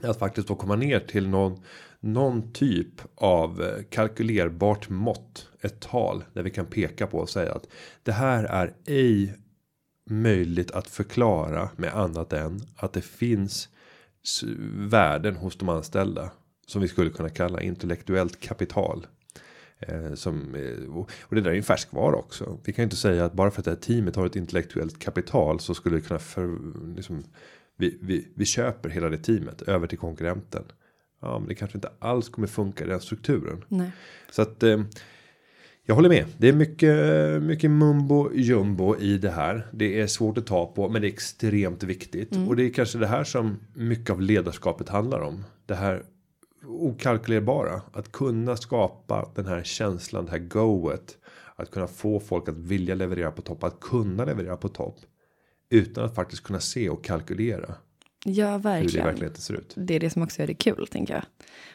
[0.03, 1.63] att faktiskt få komma ner till någon
[2.01, 7.53] någon typ av eh, kalkylerbart mått, ett tal där vi kan peka på och säga
[7.53, 7.69] att
[8.03, 9.35] det här är ej
[10.11, 13.69] möjligt att förklara med annat än att det finns
[14.75, 16.31] värden hos de anställda
[16.67, 19.07] som vi skulle kunna kalla intellektuellt kapital.
[19.81, 22.59] Eh, som, eh, och det där är en färskvara också.
[22.65, 24.99] Vi kan ju inte säga att bara för att det här teamet har ett intellektuellt
[24.99, 26.59] kapital så skulle det kunna för,
[26.97, 27.25] liksom,
[27.77, 30.65] vi, vi, vi köper hela det teamet över till konkurrenten.
[31.21, 33.65] Ja, men det kanske inte alls kommer funka i den strukturen.
[33.69, 33.91] Nej.
[34.31, 34.81] Så att eh,
[35.85, 36.25] jag håller med.
[36.39, 39.67] Det är mycket, mycket mumbo jumbo i det här.
[39.73, 42.35] Det är svårt att ta på, men det är extremt viktigt.
[42.35, 42.49] Mm.
[42.49, 45.45] Och det är kanske det här som mycket av ledarskapet handlar om.
[45.67, 46.03] Det här
[46.65, 47.83] okalkylerbara.
[47.93, 51.17] Att kunna skapa den här känslan, det här goet.
[51.57, 54.97] Att kunna få folk att vilja leverera på topp, att kunna leverera på topp.
[55.71, 57.75] Utan att faktiskt kunna se och kalkylera.
[58.25, 58.83] Ja, verkligen.
[58.83, 59.75] Hur det i verkligheten ser ut.
[59.77, 61.23] Det är det som också gör det kul, tänker jag.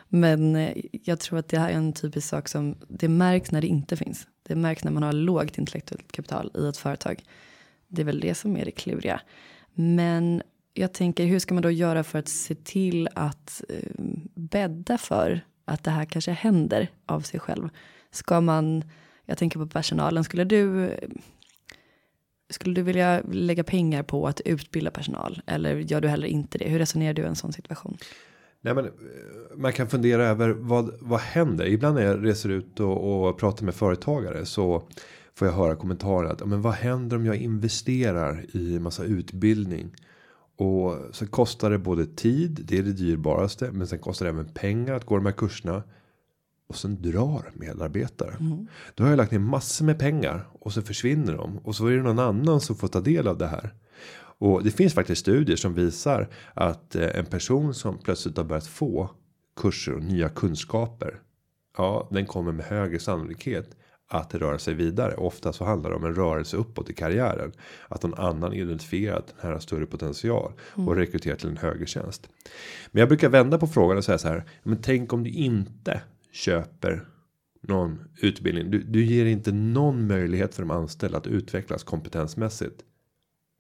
[0.08, 3.62] Men eh, jag tror att det här är en typisk sak som det märks när
[3.62, 4.28] det inte finns.
[4.44, 7.24] Det märks när man har lågt intellektuellt kapital i ett företag.
[7.88, 9.22] Det är väl det som är det kluriga.
[9.74, 10.42] Men
[10.74, 13.92] jag tänker, hur ska man då göra för att se till att eh,
[14.36, 17.70] bädda för att det här kanske händer av sig själv?
[18.12, 18.84] Ska man,
[19.26, 20.92] jag tänker på personalen, skulle du
[22.50, 26.70] skulle du vilja lägga pengar på att utbilda personal eller gör du heller inte det?
[26.70, 27.98] Hur resonerar du i en sån situation?
[28.62, 28.92] Nej, men eh,
[29.56, 31.66] man kan fundera över vad, vad händer?
[31.66, 34.84] Ibland när jag reser ut och, och pratar med företagare så
[35.36, 39.96] får jag höra kommentarer att men vad händer om jag investerar i massa utbildning?
[40.58, 44.46] Och så kostar det både tid, det är det dyrbaraste, men sen kostar det även
[44.46, 45.84] pengar att gå de här kurserna.
[46.68, 48.36] Och sen drar medarbetare.
[48.40, 48.68] Mm.
[48.96, 51.92] Då har jag lagt ner massor med pengar och så försvinner de och så är
[51.92, 53.74] det någon annan som får ta del av det här.
[54.38, 58.68] Och det finns faktiskt studier som visar att eh, en person som plötsligt har börjat
[58.68, 59.10] få
[59.56, 61.20] kurser och nya kunskaper.
[61.78, 63.76] Ja, den kommer med högre sannolikhet
[64.08, 65.16] att röra sig vidare.
[65.16, 67.52] Ofta så handlar det om en rörelse uppåt i karriären.
[67.88, 70.96] Att någon annan identifierar att den här större potential och mm.
[70.96, 72.30] rekryterar till en högre tjänst.
[72.92, 74.44] Men jag brukar vända på frågan och säga så här.
[74.64, 77.08] Men tänk om du inte köper
[77.62, 78.72] någon utbildning.
[78.72, 82.82] Du, du ger inte någon möjlighet för de anställda att utvecklas kompetensmässigt.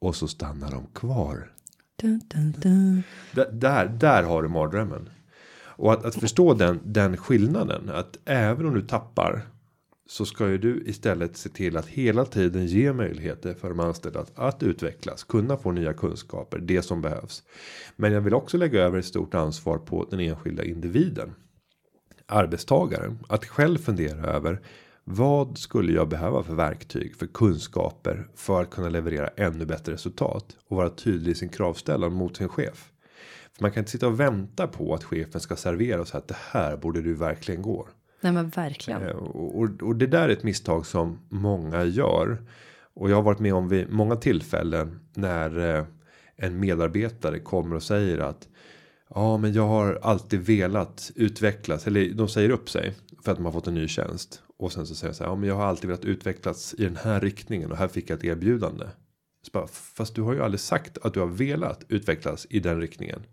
[0.02, 1.52] Och så stannar de kvar.
[1.96, 3.04] Dun, dun, dun.
[3.52, 5.10] Där, där har du mardrömmen.
[5.76, 7.90] Och att, att förstå den, den skillnaden.
[7.90, 9.42] Att även om du tappar
[10.14, 14.20] så ska ju du istället se till att hela tiden ge möjligheter för de anställda
[14.20, 17.44] att, att utvecklas, kunna få nya kunskaper, det som behövs.
[17.96, 21.34] Men jag vill också lägga över ett stort ansvar på den enskilda individen.
[22.26, 24.62] Arbetstagaren att själv fundera över
[25.04, 30.58] vad skulle jag behöva för verktyg för kunskaper för att kunna leverera ännu bättre resultat
[30.68, 32.92] och vara tydlig i sin kravställan mot sin chef.
[33.54, 36.28] För man kan inte sitta och vänta på att chefen ska servera och säga att
[36.28, 37.88] det här borde du verkligen gå.
[38.24, 39.02] Nej men verkligen.
[39.02, 42.38] Eh, Och, och, och det där är ett misstag som många gör.
[42.94, 45.86] Och jag har varit med om vid många tillfällen när eh,
[46.36, 48.48] en medarbetare kommer och säger att
[49.16, 53.46] ja, men jag har alltid velat utvecklas eller de säger upp sig för att de
[53.46, 55.32] har fått en ny tjänst och sen så säger jag så här.
[55.32, 58.18] Ja, men jag har alltid velat utvecklas i den här riktningen och här fick jag
[58.18, 58.86] ett erbjudande.
[59.52, 63.24] Bara, Fast du har ju aldrig sagt att du har velat utvecklas i den riktningen.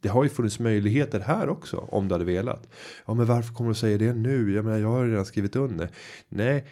[0.00, 2.68] Det har ju funnits möjligheter här också om du hade velat.
[3.06, 4.54] Ja, men varför kommer du säga det nu?
[4.54, 5.90] Jag menar, jag har redan skrivit under.
[6.28, 6.66] Nej,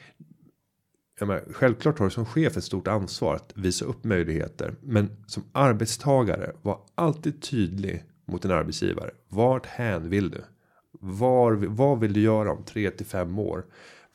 [1.19, 4.75] jag menar, självklart har du som chef ett stort ansvar att visa upp möjligheter.
[4.81, 9.11] Men som arbetstagare var alltid tydlig mot en arbetsgivare.
[9.29, 10.45] Vart hän vill du?
[11.01, 13.65] Var, vad vill du göra om tre till fem år?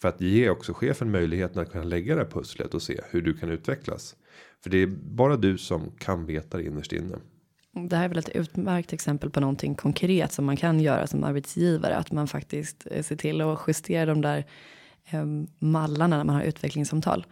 [0.02, 3.22] För att ge också chefen möjligheten att kunna lägga det här pusslet och se hur
[3.22, 4.16] du kan utvecklas.
[4.64, 7.16] För det är bara du som kan veta det innerst inne.
[7.90, 11.24] Det här är väl ett utmärkt exempel på någonting konkret som man kan göra som
[11.24, 11.96] arbetsgivare.
[11.96, 14.46] Att man faktiskt eh, ser till att justera de där
[15.06, 15.26] eh,
[15.60, 17.26] mallarna när man har utvecklingssamtal.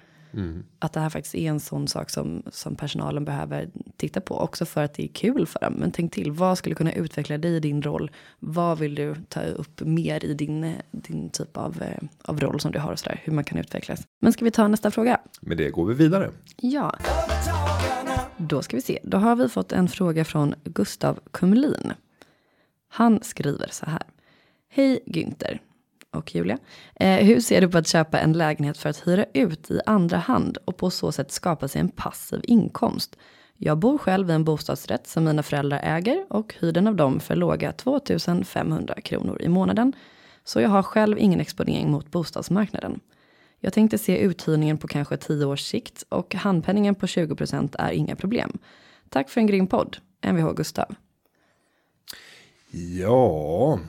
[0.79, 4.35] Att det här faktiskt är en sån sak som, som personalen behöver titta på.
[4.35, 5.73] Också för att det är kul för dem.
[5.73, 8.11] Men tänk till, vad skulle kunna utveckla dig i din roll?
[8.39, 12.71] Vad vill du ta upp mer i din, din typ av, eh, av roll som
[12.71, 13.21] du har och sådär.
[13.23, 14.07] Hur man kan utvecklas.
[14.19, 15.19] Men ska vi ta nästa fråga?
[15.41, 16.31] Med det går vi vidare.
[16.57, 16.95] Ja.
[18.37, 18.99] Då ska vi se.
[19.03, 21.93] Då har vi fått en fråga från Gustav Kumlin.
[22.89, 24.03] Han skriver så här.
[24.69, 25.59] Hej Günther
[26.11, 26.57] och Julia.
[26.95, 30.17] Eh, hur ser du på att köpa en lägenhet för att hyra ut i andra
[30.17, 33.17] hand och på så sätt skapa sig en passiv inkomst?
[33.57, 37.19] Jag bor själv i en bostadsrätt som mina föräldrar äger och hyr den av dem
[37.19, 39.93] för låga 2500 kronor i månaden.
[40.43, 42.99] Så jag har själv ingen exponering mot bostadsmarknaden.
[43.59, 48.15] Jag tänkte se uthyrningen på kanske 10 års sikt och handpenningen på 20% är inga
[48.15, 48.57] problem.
[49.09, 49.97] Tack för en grym podd.
[50.21, 50.95] Mvh Gustav.
[52.71, 53.79] Ja.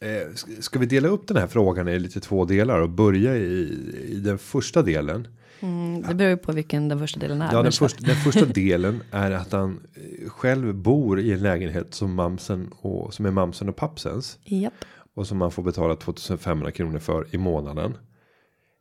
[0.00, 3.78] Eh, ska- vi dela upp den här frågan i lite två delar och börja i,
[4.08, 5.28] i den första delen.
[5.60, 7.52] Mm, det beror ju på vilken den första delen är.
[7.52, 11.94] Ja, den, första, den första delen är att han eh, själv bor i en lägenhet
[11.94, 14.38] som mamsen och som är mamsen och pappsens.
[14.44, 14.72] Japp.
[15.14, 17.96] Och som man får betala 2500 kronor för i månaden.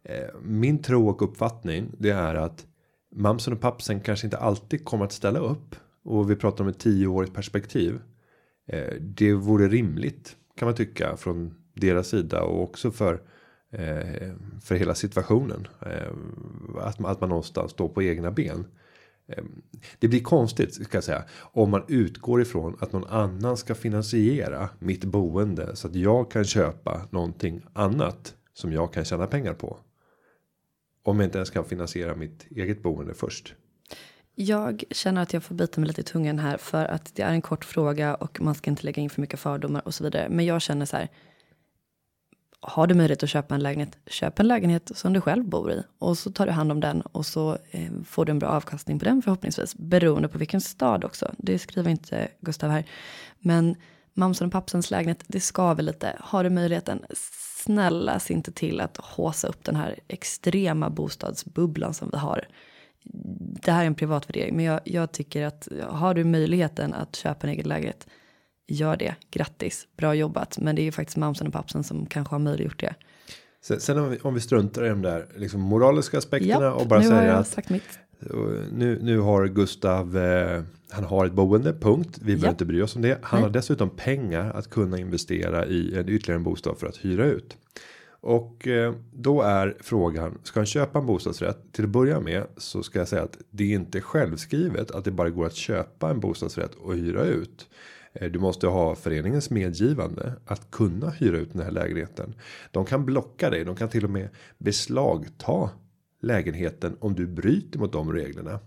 [0.04, 2.66] Eh, Min tro och uppfattning det är att
[3.16, 5.76] mamsen och pappsen kanske inte alltid kommer att ställa upp.
[6.04, 8.00] Och vi pratar om ett tioårigt perspektiv.
[9.00, 13.14] Det vore rimligt kan man tycka från deras sida och också för
[13.72, 15.68] eh, för hela situationen.
[15.82, 16.12] Eh,
[16.82, 18.66] Att man, att man någonstans står på egna ben.
[19.28, 19.44] Eh,
[20.00, 24.70] Det blir konstigt ska jag säga om man utgår ifrån att någon annan ska finansiera
[24.80, 29.78] mitt boende så att jag kan köpa någonting annat som jag kan tjäna pengar på.
[31.04, 33.56] Om jag inte ens kan finansiera mitt eget boende först.
[34.40, 37.32] Jag känner att jag får bita mig lite i tungan här för att det är
[37.32, 40.28] en kort fråga och man ska inte lägga in för mycket fördomar och så vidare.
[40.30, 41.10] Men jag känner så här.
[42.60, 45.84] Har du möjlighet att köpa en lägenhet, köp en lägenhet som du själv bor i
[46.00, 49.00] och så tar du hand om den och så eh, får du en bra avkastning
[49.00, 49.76] på den förhoppningsvis.
[49.76, 51.32] Beroende på vilken stad också.
[51.38, 52.86] Det skriver inte Gustav här.
[53.40, 53.76] Men
[54.14, 56.16] mamsen och pappsens lägenhet, det skaver lite.
[56.20, 57.06] Har du möjligheten,
[57.64, 62.48] snälla se inte till att håsa upp den här extrema bostadsbubblan som vi har
[63.64, 67.16] det här är en privat värdering, men jag, jag tycker att har du möjligheten att
[67.16, 68.08] köpa en egen lägenhet,
[68.68, 69.16] gör det.
[69.32, 70.58] Grattis, bra jobbat.
[70.60, 72.96] Men det är ju faktiskt mamsen och pappsen som kanske har möjliggjort det.
[73.62, 76.88] Sen, sen om, vi, om vi struntar i de där liksom moraliska aspekterna Japp, och
[76.88, 77.58] bara säger att
[78.72, 80.18] Nu, nu har Gustav.
[80.18, 82.20] Eh, han har ett boende punkt.
[82.22, 83.20] Vi behöver inte bry oss om det.
[83.22, 83.48] Han Nej.
[83.48, 87.58] har dessutom pengar att kunna investera i en ytterligare en bostad för att hyra ut.
[88.28, 90.38] Och eh, då är frågan.
[90.44, 91.58] Ska han köpa en bostadsrätt?
[91.72, 95.12] Till att börja med så ska jag säga att det är inte självskrivet att det
[95.12, 97.70] bara går att köpa en bostadsrätt och hyra ut.
[98.14, 102.36] Eh, du måste ha föreningens medgivande att kunna hyra ut den här lägenheten.
[102.72, 103.66] De kan blocka dig.
[103.66, 105.70] De kan till och med beslagta
[106.22, 108.60] lägenheten om du bryter mot de reglerna.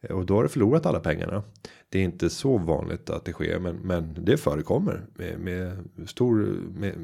[0.00, 1.42] Eh, och då har du förlorat alla pengarna.
[1.88, 6.34] Det är inte så vanligt att det sker, men, men det förekommer med, med stor.
[6.78, 6.94] Med,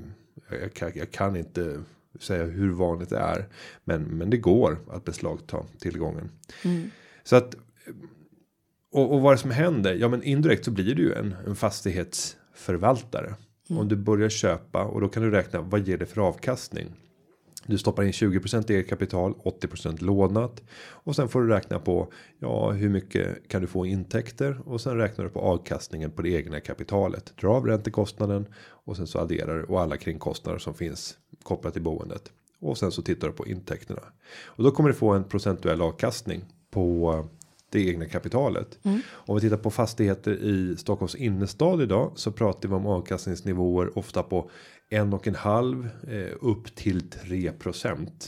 [0.51, 1.83] jag, kan, jag kan inte
[2.21, 3.49] säga hur vanligt det är,
[3.85, 6.31] men, men det går att beslagta tillgången.
[7.25, 7.57] Så att
[8.93, 9.95] och, och vad som händer?
[9.95, 13.35] Ja, men indirekt så blir du ju en, en fastighetsförvaltare.
[13.69, 17.02] Om du börjar köpa och då kan du räkna vad ger det för avkastning?
[17.67, 20.63] Du stoppar in 20% eget kapital, 80% lånat.
[20.81, 24.61] Och sen får du räkna på ja, hur mycket kan du få intäkter?
[24.65, 27.33] Och sen räknar du på avkastningen på det egna kapitalet.
[27.41, 31.83] Dra av räntekostnaden och sen så adderar du och alla kringkostnader som finns kopplat till
[31.83, 32.33] boendet.
[32.61, 34.03] Och sen så tittar du på intäkterna.
[34.45, 37.25] Och då kommer du få en procentuell avkastning på
[37.73, 38.79] det egna kapitalet.
[38.83, 39.01] Mm.
[39.11, 44.23] Om vi tittar på fastigheter i Stockholms innerstad idag så pratar vi om avkastningsnivåer ofta
[44.23, 44.51] på
[44.91, 47.53] en och en halv eh, upp till 3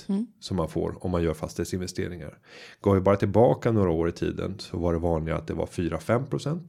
[0.08, 0.26] Mm.
[0.40, 2.38] som man får om man gör fastighetsinvesteringar.
[2.80, 5.66] Går vi bara tillbaka några år i tiden så var det vanligare att det var
[5.66, 6.60] 4-5%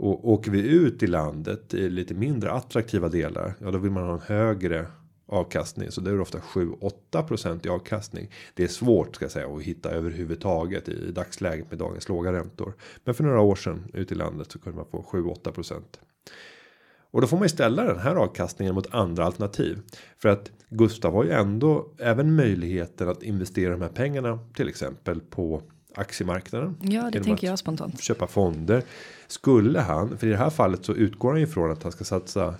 [0.00, 4.04] och åker vi ut i landet i lite mindre attraktiva delar, ja då vill man
[4.04, 4.86] ha en högre
[5.30, 5.90] avkastning.
[5.90, 8.30] Så det är ofta 7-8% i avkastning.
[8.54, 12.74] Det är svårt ska jag säga att hitta överhuvudtaget i dagsläget med dagens låga räntor.
[13.04, 15.82] Men för några år sedan ute i landet så kunde man få 7-8%.
[17.12, 19.78] Och då får man ställa den här avkastningen mot andra alternativ.
[20.18, 25.20] För att Gustav har ju ändå även möjligheten att investera de här pengarna till exempel
[25.20, 25.62] på
[25.94, 26.76] aktiemarknaden.
[26.82, 28.00] Ja, det tänker jag spontant.
[28.00, 28.82] köpa fonder.
[29.26, 32.54] Skulle han, för i det här fallet så utgår han ifrån att han ska satsa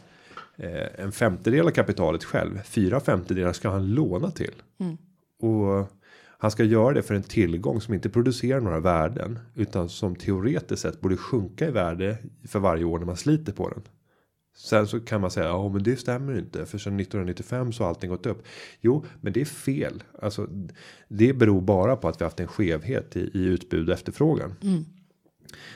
[0.98, 2.62] en femtedel av kapitalet själv.
[2.62, 4.54] Fyra femtedelar ska han låna till.
[4.80, 4.96] Mm.
[5.40, 5.90] Och
[6.38, 9.38] han ska göra det för en tillgång som inte producerar några värden.
[9.54, 12.18] Utan som teoretiskt sett borde sjunka i värde
[12.48, 13.82] för varje år när man sliter på den.
[14.56, 17.88] Sen så kan man säga ja men det stämmer inte för sedan 1995 så har
[17.88, 18.42] allting gått upp.
[18.80, 20.02] Jo men det är fel.
[20.22, 20.48] Alltså
[21.08, 24.54] det beror bara på att vi haft en skevhet i, i utbud och efterfrågan.
[24.62, 24.84] Mm.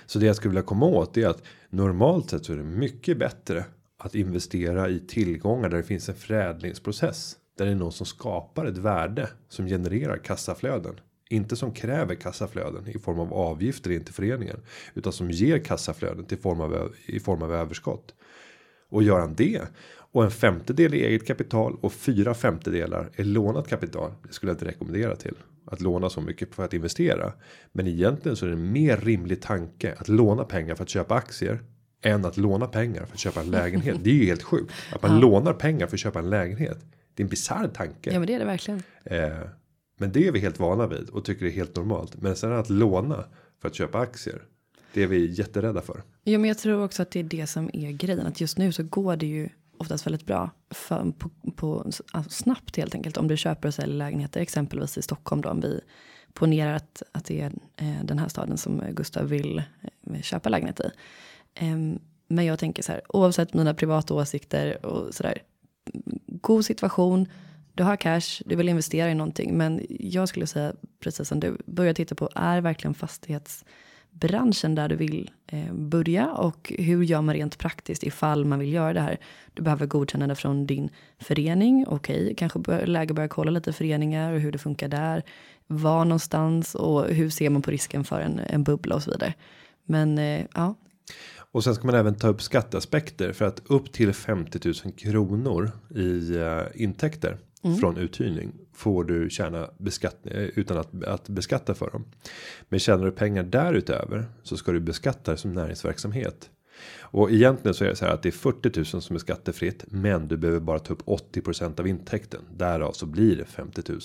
[0.07, 3.19] Så det jag skulle vilja komma åt är att normalt sett så är det mycket
[3.19, 3.65] bättre
[4.05, 7.37] att investera i tillgångar där det finns en förädlingsprocess.
[7.59, 11.01] Där det är någon som skapar ett värde som genererar kassaflöden.
[11.31, 14.57] Inte som kräver kassaflöden i form av avgifter in till föreningen.
[14.95, 18.15] Utan som ger kassaflöden till form av, i form av överskott.
[18.89, 19.63] Och gör han det
[20.15, 24.13] och en femtedel i eget kapital och fyra femtedelar är lånat kapital.
[24.27, 25.35] Det skulle jag inte rekommendera till
[25.67, 27.33] att låna så mycket för att investera.
[27.73, 31.15] Men egentligen så är det en mer rimlig tanke att låna pengar för att köpa
[31.15, 31.59] aktier
[32.05, 33.97] än att låna pengar för att köpa en lägenhet.
[34.03, 35.19] Det är ju helt sjukt att man Ja.
[35.21, 36.79] lånar pengar för att köpa en lägenhet.
[37.15, 38.13] Det är en bisarr tanke.
[38.13, 38.83] Ja, men det är det verkligen.
[39.05, 39.29] Eh,
[39.99, 42.23] men det är vi helt vana vid och tycker det är helt normalt.
[42.23, 43.25] Men sen att låna
[43.63, 44.43] för att köpa aktier.
[44.93, 46.03] Det är vi jätterädda för.
[46.25, 48.27] Ja, men jag tror också att det är det som är grejen.
[48.27, 50.51] Att just nu så går det ju oftast väldigt bra.
[50.71, 53.17] För, på, på, alltså snabbt helt enkelt.
[53.17, 54.41] Om du köper och säljer lägenheter.
[54.41, 55.49] Exempelvis i Stockholm då.
[55.49, 55.81] Om vi
[56.33, 59.63] ponerar att, att det är eh, den här staden som Gustav vill
[60.13, 60.91] eh, köpa lägenhet i.
[61.55, 63.03] Ehm, men jag tänker så här.
[63.09, 65.43] Oavsett mina privata åsikter och sådär.
[66.27, 67.29] God situation.
[67.75, 68.43] Du har cash.
[68.47, 69.57] Du vill investera i någonting.
[69.57, 71.57] Men jag skulle säga precis som du.
[71.67, 72.29] Börja titta på.
[72.35, 78.45] Är verkligen fastighetsbranschen där du vill eh, börja och hur gör man rent praktiskt ifall
[78.45, 79.19] man vill göra det här.
[79.55, 80.89] Du behöver godkännande från din
[81.19, 81.85] förening.
[81.89, 85.23] Okej, kanske bör, läge att börja kolla lite föreningar och hur det funkar där.
[85.67, 89.35] Var någonstans och hur ser man på risken för en, en bubbla och så vidare.
[89.85, 90.75] Men eh, ja,
[91.37, 95.71] och sen ska man även ta upp skatteaspekter för att upp till 50 000 kronor
[95.95, 97.39] i eh, intäkter
[97.81, 102.05] från uthyrning får du tjäna beskattning eh, utan att, att beskatta för dem.
[102.69, 106.51] Men tjänar du pengar därutöver så ska du beskatta det som näringsverksamhet.
[107.01, 109.85] Och egentligen så är det så här att det är 40 000 som är skattefritt,
[109.89, 112.41] men du behöver bara ta upp 80% av intäkten.
[112.57, 114.01] Därav så blir det 50 000.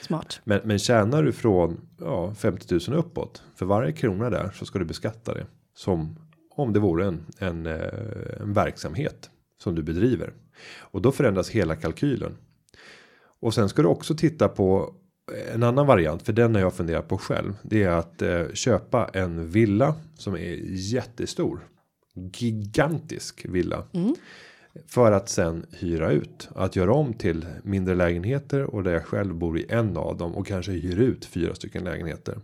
[0.00, 0.40] smart.
[0.44, 4.78] Men, men tjänar du från ja, 50 000 uppåt för varje krona där så ska
[4.78, 6.16] du beskatta det som
[6.56, 9.30] om det vore en, en, eh, en verksamhet
[9.62, 10.32] som du bedriver
[10.78, 12.36] och då förändras hela kalkylen.
[13.40, 14.94] Och sen ska du också titta på
[15.54, 17.54] en annan variant för den har jag funderat på själv.
[17.62, 21.68] Det är att eh, köpa en villa som är jättestor.
[22.14, 23.84] Gigantisk villa.
[24.86, 26.48] För att sen hyra ut.
[26.54, 30.34] Att göra om till mindre lägenheter och där jag själv bor i en av dem
[30.34, 32.38] och kanske hyr ut fyra stycken lägenheter.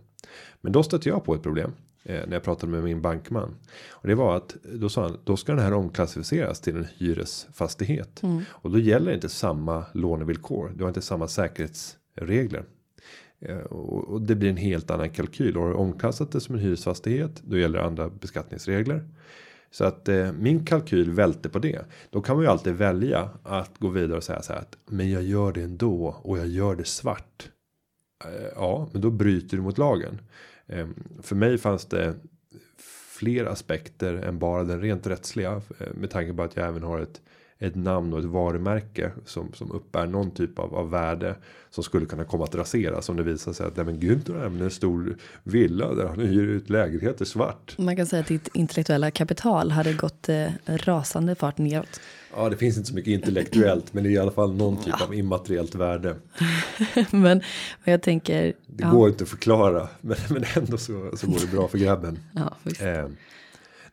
[0.61, 1.71] Men då stötte jag på ett problem.
[2.05, 3.55] Eh, när jag pratade med min bankman.
[3.91, 8.21] Och det var att då sa han då ska den här omklassificeras till en hyresfastighet.
[8.47, 10.71] Och då gäller inte samma lånevillkor.
[10.75, 12.63] Du har inte samma säkerhetsregler.
[13.39, 15.57] Eh, Och det blir en helt annan kalkyl.
[15.57, 17.41] Och har du omklassat det som en hyresfastighet.
[17.43, 19.07] Då gäller andra beskattningsregler.
[19.71, 21.85] Så att eh, min kalkyl välte på det.
[22.09, 24.77] Då kan man ju alltid välja att gå vidare och säga så här att.
[24.85, 27.49] Men jag gör det ändå och jag gör det svart.
[28.25, 30.21] Eh, ja, men då bryter du mot lagen.
[30.67, 32.15] Ehm, för mig fanns det
[33.17, 35.61] fler aspekter än bara den rent rättsliga.
[35.79, 37.21] Eh, med tanke på att jag även har ett,
[37.63, 41.35] ett namn och ett varumärke som som uppbär någon typ av, av värde
[41.69, 44.71] som skulle kunna komma att raseras om det visar sig att nej, men Günther en
[44.71, 47.75] stor villa där han hyr ut lägenheter svart.
[47.77, 51.99] Man kan säga att ditt intellektuella kapital hade gått eh, rasande fart neråt.
[52.35, 55.01] Ja, det finns inte så mycket intellektuellt, men det är i alla fall någon typ
[55.01, 56.15] av immateriellt värde.
[57.11, 57.41] men,
[57.83, 58.53] jag tänker.
[58.67, 62.19] Det går inte att förklara, men, men ändå så, så går det bra för grabben.
[62.31, 62.55] Ja.
[62.85, 63.07] Eh,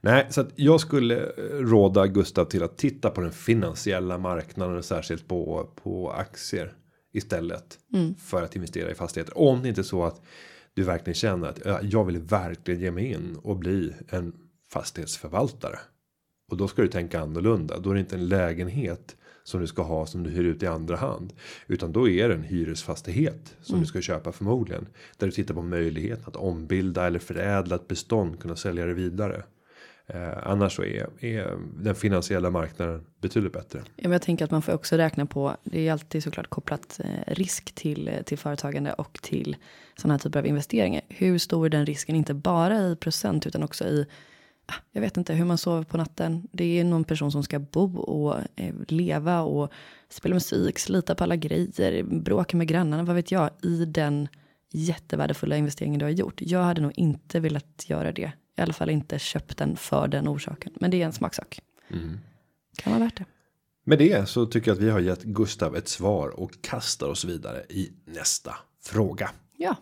[0.00, 5.28] nej, så att jag skulle råda Gustav till att titta på den finansiella marknaden, särskilt
[5.28, 6.72] på på aktier
[7.12, 7.78] istället
[8.18, 9.38] för att investera i fastigheter.
[9.38, 10.20] Om det inte är så att
[10.74, 14.32] du verkligen känner att ja, jag vill verkligen ge mig in och bli en
[14.72, 15.78] fastighetsförvaltare.
[16.50, 17.78] Och då ska du tänka annorlunda.
[17.78, 20.66] Då är det inte en lägenhet som du ska ha som du hyr ut i
[20.66, 21.32] andra hand.
[21.66, 24.86] Utan då är det en hyresfastighet som du ska köpa förmodligen.
[25.18, 28.40] Där du tittar på möjligheten att ombilda eller förädla ett bestånd.
[28.40, 29.42] Kunna sälja det vidare.
[30.14, 33.78] Eh, annars så är, är den finansiella marknaden betydligt bättre.
[33.96, 35.56] Ja, men jag tänker att man får också räkna på.
[35.64, 39.56] Det är alltid såklart kopplat eh, risk till eh, till företagande och till
[39.96, 41.02] sådana här typer av investeringar.
[41.08, 42.16] Hur stor är den risken?
[42.16, 44.06] Inte bara i procent utan också i.
[44.66, 46.48] ah, Jag vet inte hur man sover på natten.
[46.52, 49.72] Det är någon person som ska bo och eh, leva och
[50.08, 54.28] spela musik, slita på alla grejer, bråka med grannarna, vad vet jag, i den
[54.72, 56.34] jättevärdefulla investeringen du har gjort.
[56.42, 58.32] Jag hade nog inte velat göra det.
[58.60, 60.72] I alla fall inte köpt den för den orsaken.
[60.80, 61.60] Men det är en smaksak.
[62.76, 63.24] Kan vara värt det.
[63.84, 67.24] Med det så tycker jag att vi har gett Gustav ett svar och kastar oss
[67.24, 69.30] vidare i nästa fråga.
[69.56, 69.76] Ja,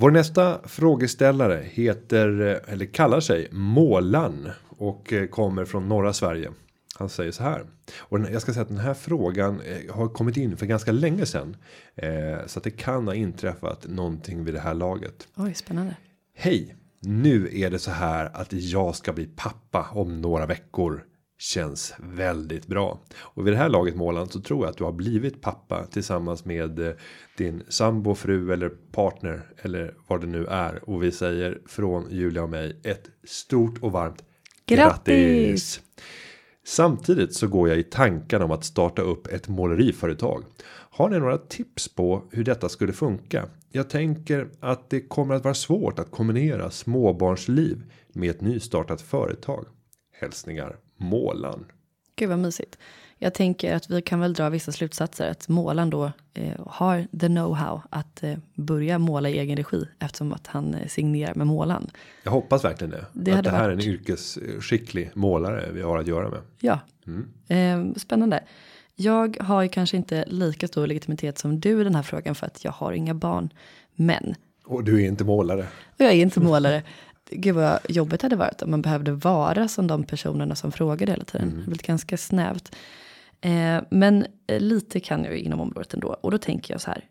[0.00, 2.28] Vår nästa frågeställare heter
[2.66, 6.50] eller kallar sig Målan och eh, kommer från norra Sverige.
[6.94, 7.66] Han säger så här
[7.98, 11.26] och jag ska säga att den här frågan eh, har kommit in för ganska länge
[11.26, 11.56] sedan.
[11.94, 15.28] Eh, så att det kan ha inträffat någonting vid det här laget.
[15.36, 15.96] oj spännande.
[16.34, 21.04] Hej, nu är det så här att jag ska bli pappa om några veckor.
[21.40, 23.00] Känns väldigt bra.
[23.18, 26.44] Och vid det här laget Målan så tror jag att du har blivit pappa tillsammans
[26.44, 26.92] med eh,
[27.36, 30.90] din sambo, fru eller partner eller vad det nu är.
[30.90, 34.24] Och vi säger från Julia och mig ett stort och varmt
[34.66, 35.80] Grattis!
[36.66, 40.44] Samtidigt så går jag i tankarna om att starta upp ett måleriföretag.
[40.90, 43.48] Har ni några tips på hur detta skulle funka?
[43.70, 49.66] Jag tänker att det kommer att vara svårt att kombinera småbarnsliv med ett nystartat företag.
[50.20, 51.64] Hälsningar Målan.
[52.16, 52.78] Gud vad mysigt.
[53.18, 55.30] Jag tänker att vi kan väl dra vissa slutsatser.
[55.30, 59.84] Att målaren då eh, har the know-how att eh, börja måla i egen regi.
[59.98, 61.90] Eftersom att han eh, signerar med målaren.
[62.22, 63.04] Jag hoppas verkligen det.
[63.12, 66.40] Det att det här varit- är en yrkesskicklig målare vi har att göra med.
[66.60, 66.80] Ja,
[67.56, 68.44] eh, spännande.
[69.00, 72.34] Jag har ju kanske inte lika stor legitimitet som du i den här frågan.
[72.34, 73.52] För att jag har inga barn.
[73.94, 74.34] Men
[74.64, 75.66] Och du är inte målare.
[75.88, 76.82] Och jag är inte målare.
[77.30, 81.12] Gud vad jobbigt det hade varit om man behövde vara som de personerna som frågade
[81.12, 81.48] hela tiden.
[81.48, 82.74] Det hade blivit ganska snävt.
[83.40, 86.08] Eh, men eh, lite kan jag ju inom området ändå.
[86.08, 87.04] Och då tänker jag så här.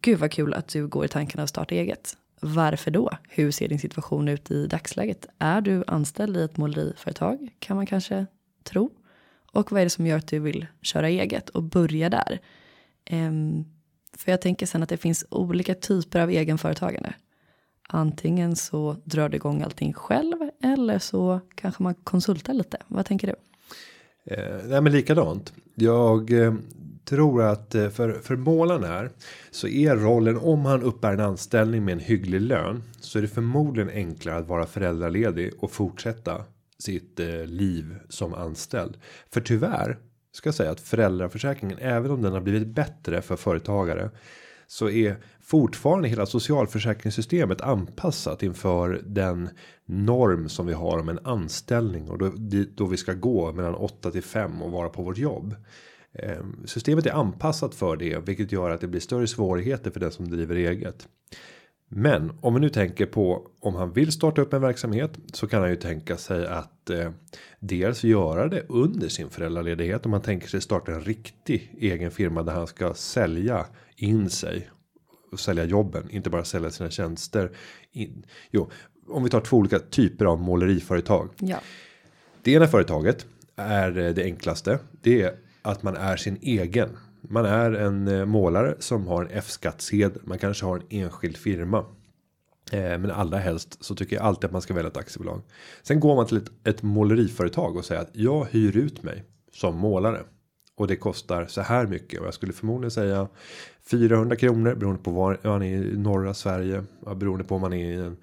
[0.00, 2.16] Gud vad kul att du går i tanken att starta eget.
[2.40, 3.10] Varför då?
[3.28, 5.26] Hur ser din situation ut i dagsläget?
[5.38, 7.48] Är du anställd i ett måleriföretag?
[7.58, 8.26] Kan man kanske
[8.64, 8.90] tro.
[9.54, 12.40] Och vad är det som gör att du vill köra eget och börja där?
[13.10, 13.64] Um,
[14.16, 17.14] för jag tänker sen att det finns olika typer av egenföretagande.
[17.88, 22.76] Antingen så drar du igång allting själv eller så kanske man konsultar lite.
[22.88, 23.34] Vad tänker du?
[24.34, 25.52] Eh, nej men likadant.
[25.74, 26.54] Jag eh,
[27.04, 29.10] tror att eh, för, för målaren här.
[29.50, 32.82] Så är rollen om han uppbär en anställning med en hygglig lön.
[33.00, 36.44] Så är det förmodligen enklare att vara föräldraledig och fortsätta
[36.84, 38.96] sitt eh, liv som anställd.
[39.32, 39.98] För tyvärr
[40.32, 44.10] ska jag säga att föräldraförsäkringen även om den har blivit bättre för företagare.
[44.66, 49.48] Så är fortfarande hela socialförsäkringssystemet anpassat inför den
[49.86, 52.32] norm som vi har om en anställning och då,
[52.74, 55.54] då vi ska gå mellan 8 till 5 och vara på vårt jobb.
[56.12, 60.12] Ehm, systemet är anpassat för det, vilket gör att det blir större svårigheter för den
[60.12, 61.08] som driver eget.
[61.88, 65.60] Men om vi nu tänker på om han vill starta upp en verksamhet så kan
[65.60, 67.10] han ju tänka sig att eh,
[67.60, 72.42] dels göra det under sin föräldraledighet om man tänker sig starta en riktig egen firma
[72.42, 73.66] där han ska sälja
[73.96, 74.70] in sig
[75.32, 77.50] och sälja jobben, inte bara sälja sina tjänster.
[77.92, 78.70] In, jo,
[79.08, 81.28] om vi tar två olika typer av måleriföretag.
[81.38, 81.60] Ja,
[82.42, 83.26] Det ena företaget
[83.56, 84.78] är eh, det enklaste.
[85.02, 86.96] Det är att man är sin egen.
[87.28, 90.20] Man är en eh, målare som har en F-skattsedel.
[90.24, 91.84] Man kanske har en enskild firma.
[92.72, 95.42] Eh, men allra helst så tycker jag alltid att man ska välja ett aktiebolag.
[95.82, 99.76] Sen går man till ett, ett måleriföretag och säger att jag hyr ut mig som
[99.76, 100.20] målare.
[100.76, 103.28] Och det kostar så här mycket och jag skulle förmodligen säga
[103.90, 106.84] 400 kronor beroende på var man är i norra Sverige.
[107.16, 108.16] Beroende på om man är i en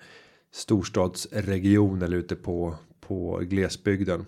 [0.53, 2.75] storstadsregion eller ute på
[3.11, 4.25] på glesbygden.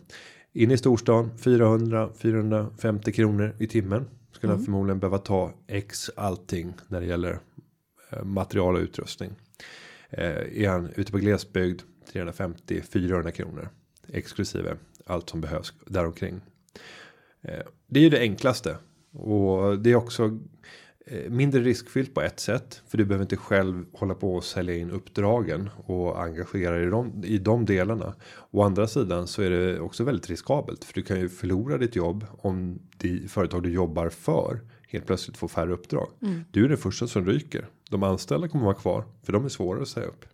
[0.53, 4.05] Inne i storstan 400 450 kronor i timmen.
[4.34, 7.39] Skulle han förmodligen behöva ta x allting när det gäller
[8.09, 9.31] eh, material och utrustning.
[10.09, 11.81] Eh, är han ute på glesbygd
[12.11, 13.69] 350 400 kronor
[14.07, 16.41] exklusive allt som behövs däromkring.
[17.41, 18.77] Eh, det är ju det enklaste
[19.11, 20.39] och det är också
[21.30, 24.91] mindre riskfyllt på ett sätt för du behöver inte själv hålla på och sälja in
[24.91, 28.16] uppdragen och engagera dig i de, i de delarna.
[28.51, 31.95] Å andra sidan så är det också väldigt riskabelt för du kan ju förlora ditt
[31.95, 36.10] jobb om det företag du jobbar för helt plötsligt får färre uppdrag.
[36.51, 37.68] Du är den första som ryker.
[37.89, 40.26] De anställda kommer vara kvar för de är svårare att säga upp.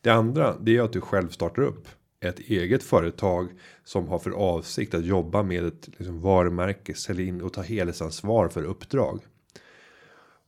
[0.00, 1.88] Det andra det är att du själv startar upp
[2.20, 3.48] ett eget företag
[3.84, 8.48] som har för avsikt att jobba med ett liksom varumärke, sälja in och ta helhetsansvar
[8.48, 9.20] för uppdrag.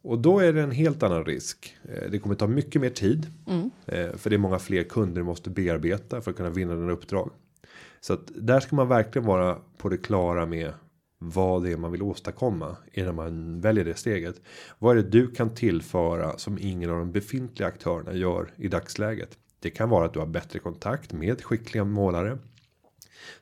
[0.02, 1.76] Och då är det en helt annan risk.
[1.84, 3.26] Eh, Det kommer ta mycket mer tid.
[3.86, 6.90] eh, För det är många fler kunder du måste bearbeta för att kunna vinna den
[6.90, 7.30] uppdrag.
[8.00, 10.72] Så att där ska man verkligen vara på det klara med
[11.18, 14.40] vad det är man vill åstadkomma innan man väljer det steget.
[14.78, 19.38] Vad är det du kan tillföra som ingen av de befintliga aktörerna gör i dagsläget?
[19.60, 22.38] Det kan vara att du har bättre kontakt med skickliga målare.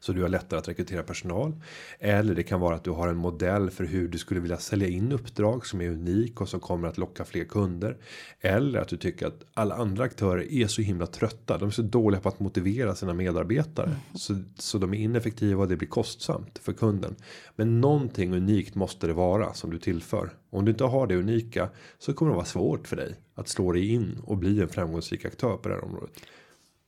[0.00, 1.52] Så du har lättare att rekrytera personal.
[1.98, 4.88] Eller det kan vara att du har en modell för hur du skulle vilja sälja
[4.88, 7.96] in uppdrag som är unik och som kommer att locka fler kunder.
[8.40, 11.58] Eller att du tycker att alla andra aktörer är så himla trötta.
[11.58, 13.96] De är så dåliga på att motivera sina medarbetare.
[14.14, 17.16] Så, så de är ineffektiva och det blir kostsamt för kunden.
[17.56, 20.30] Men någonting unikt måste det vara som du tillför.
[20.50, 21.68] Om du inte har det unika
[21.98, 25.24] så kommer det vara svårt för dig att slå dig in och bli en framgångsrik
[25.24, 26.10] aktör på det här området.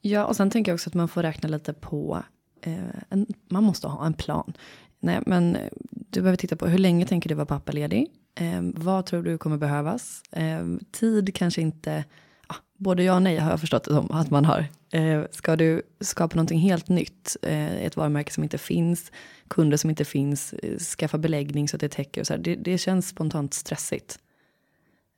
[0.01, 2.23] Ja, och sen tänker jag också att man får räkna lite på.
[2.63, 4.53] Eh, en, man måste ha en plan.
[5.01, 8.07] Nej, men eh, du behöver titta på hur länge tänker du vara pappaledig?
[8.35, 10.23] Eh, vad tror du kommer behövas?
[10.31, 12.05] Eh, tid kanske inte.
[12.47, 14.67] Ah, både ja och nej har jag förstått som att man har.
[14.91, 17.37] Eh, ska du skapa någonting helt nytt?
[17.43, 19.13] Eh, ett varumärke som inte finns,
[19.49, 20.55] kunder som inte finns,
[20.99, 22.41] skaffa beläggning så att det täcker och så här.
[22.41, 24.19] Det, det känns spontant stressigt.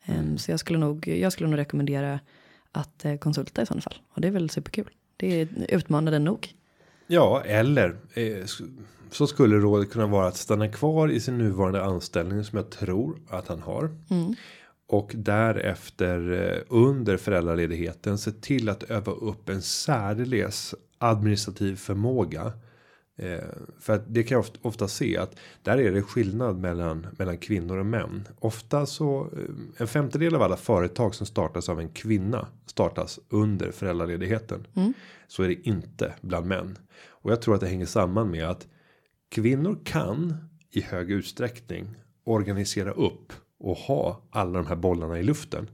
[0.04, 1.08] Eh, Så jag skulle nog.
[1.08, 2.20] Jag skulle nog rekommendera
[2.72, 3.96] att konsulta i sådana fall.
[4.08, 4.90] Och det är väl superkul.
[5.16, 6.54] Det är utmanande nog.
[7.06, 8.44] Ja, eller eh,
[9.10, 13.18] så skulle rådet kunna vara att stanna kvar i sin nuvarande anställning som jag tror
[13.28, 13.90] att han har.
[14.88, 22.52] Och därefter eh, under föräldraledigheten se till att öva upp en särdeles administrativ förmåga.
[23.16, 23.38] Eh,
[23.80, 27.78] för att det kan jag ofta, se att där är det skillnad mellan mellan kvinnor
[27.78, 28.28] och män.
[28.38, 33.70] Ofta så eh, en femtedel av alla företag som startas av en kvinna startas under
[33.70, 34.66] föräldraledigheten.
[35.26, 36.78] Så är det inte bland män.
[37.08, 38.66] Och jag tror att det hänger samman med att
[39.30, 40.34] kvinnor kan
[40.70, 41.86] i hög utsträckning
[42.24, 45.70] organisera upp och ha alla de här bollarna i luften.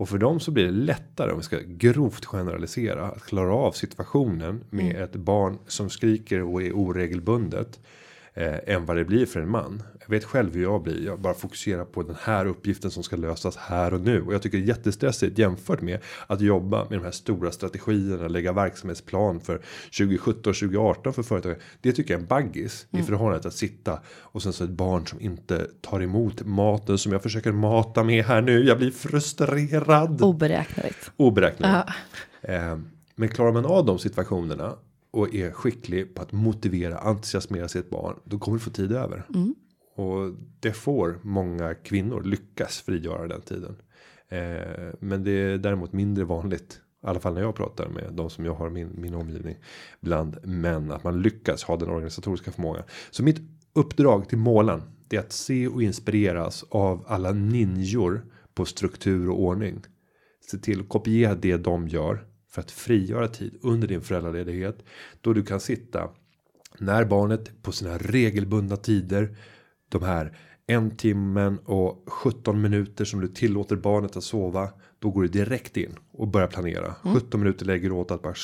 [0.00, 3.72] Och för dem så blir det lättare om vi ska grovt generalisera att klara av
[3.72, 7.80] situationen med ett barn som skriker och är oregelbundet.
[8.34, 9.82] Eh, än vad det blir för en man.
[10.00, 11.06] Jag vet själv hur jag blir.
[11.06, 14.22] Jag bara fokuserar på den här uppgiften som ska lösas här och nu.
[14.22, 18.28] Och jag tycker det är jättestressigt jämfört med att jobba med de här stora strategierna.
[18.28, 19.60] Lägga verksamhetsplan för
[19.98, 21.56] 2017 2018 för företag.
[21.80, 24.70] Det tycker jag är en baggis i förhållande till att sitta och sen så ett
[24.70, 28.64] barn som inte tar emot maten som jag försöker mata med här nu.
[28.64, 30.22] Jag blir frustrerad.
[30.22, 31.10] Oberäkneligt.
[31.16, 31.88] Oberäkneligt.
[32.42, 32.78] Eh,
[33.14, 34.76] men klarar man av de situationerna
[35.10, 39.26] och är skicklig på att motivera, entusiasmera sitt barn, då kommer du få tid över.
[39.94, 43.76] Och det får många kvinnor lyckas frigöra den tiden.
[44.28, 46.80] Eh, men det är däremot mindre vanligt.
[47.02, 49.56] I alla fall när jag pratar med de som jag har min, min omgivning.
[50.00, 50.90] Bland män.
[50.90, 52.82] Att man lyckas ha den organisatoriska förmågan.
[53.10, 53.40] Så mitt
[53.72, 54.82] uppdrag till målen.
[55.08, 59.82] Det är att se och inspireras av alla ninjor på struktur och ordning.
[60.50, 62.26] Se till att kopiera det de gör.
[62.50, 64.84] För att frigöra tid under din föräldraledighet.
[65.20, 66.08] Då du kan sitta.
[66.78, 69.36] När barnet på sina regelbundna tider.
[69.88, 70.36] De här
[70.70, 74.68] en timmen och 17 minuter som du tillåter barnet att sova.
[74.98, 76.94] Då går du direkt in och börjar planera.
[77.02, 78.34] 17 minuter lägger du åt att bara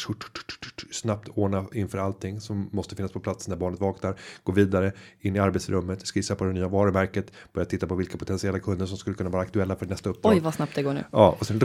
[0.90, 4.16] snabbt ordna inför allting som måste finnas på plats när barnet vaknar.
[4.42, 8.58] Gå vidare in i arbetsrummet, skissa på det nya varumärket, börja titta på vilka potentiella
[8.58, 10.32] kunder som skulle kunna vara aktuella för nästa uppdrag.
[10.32, 11.04] Oj, vad snabbt det går nu.
[11.12, 11.58] Ja, och sen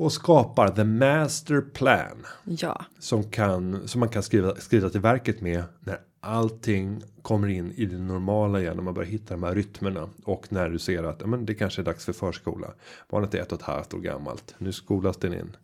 [0.00, 5.40] och skapar the master plan Ja, som kan som man kan skriva skriva till verket
[5.40, 9.54] med när allting kommer in i det normala igen och man börjar hitta de här
[9.54, 12.68] rytmerna och när du ser att men det kanske är dags för förskola.
[13.10, 14.54] Barnet är ett och ett halvt år gammalt.
[14.58, 15.56] Nu skolas den in.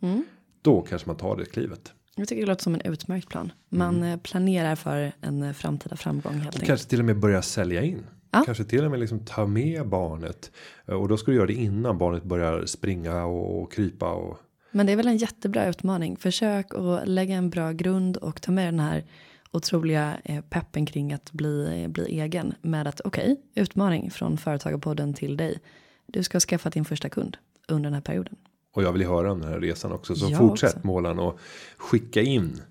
[0.61, 1.93] Då kanske man tar det klivet.
[2.15, 3.51] jag tycker det låter som en utmärkt plan.
[3.69, 6.65] Man eh, planerar för en eh, framtida framgång helt enkelt.
[6.65, 8.03] Kanske till och med börja sälja in.
[8.31, 8.43] Ja.
[8.45, 10.51] Kanske till och med liksom ta med barnet.
[10.85, 14.39] Eh, Och då ska du göra det innan barnet börjar springa och, och krypa och
[14.71, 16.17] Men det är väl en jättebra utmaning.
[16.17, 19.03] Försök att lägga en bra grund och ta med den här
[19.51, 25.13] otroliga eh, peppen kring att bli, bli egen med att okej, okay, utmaning från Företagarpodden
[25.13, 25.59] till dig.
[26.05, 28.35] Du ska skaffa din första kund under den här perioden.
[28.73, 30.15] Och jag vill höra om den här resan också.
[30.15, 30.87] Så jag fortsätt också.
[30.87, 31.39] Målan och
[31.77, 32.61] skicka in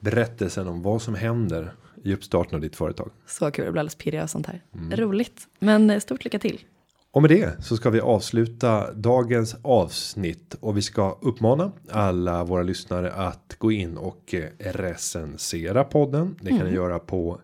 [0.00, 1.72] berättelsen om vad som händer
[2.04, 3.10] i uppstarten av ditt företag.
[3.26, 4.62] Så kul, jag blir alldeles pirrig av sånt här.
[4.74, 4.96] Mm.
[4.96, 6.64] Roligt, men eh, stort lycka till.
[7.10, 12.62] Och med det så ska vi avsluta dagens avsnitt och vi ska uppmana alla våra
[12.62, 16.36] lyssnare att gå in och eh, recensera podden.
[16.40, 16.68] Det kan mm.
[16.68, 17.40] ni göra på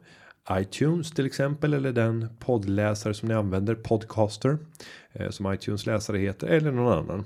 [0.50, 4.58] iTunes till exempel eller den poddläsare som ni använder podcaster
[5.12, 7.24] eh, som iTunes läsare heter eller någon annan.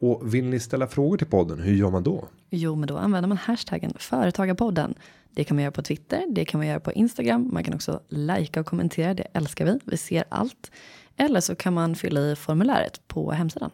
[0.00, 2.28] Och vill ni ställa frågor till podden, hur gör man då?
[2.50, 4.94] Jo, men då använder man hashtaggen företagarpodden.
[5.30, 7.50] Det kan man göra på Twitter, det kan man göra på Instagram.
[7.52, 9.78] Man kan också likea och kommentera, det älskar vi.
[9.84, 10.70] Vi ser allt.
[11.16, 13.70] Eller så kan man fylla i formuläret på hemsidan.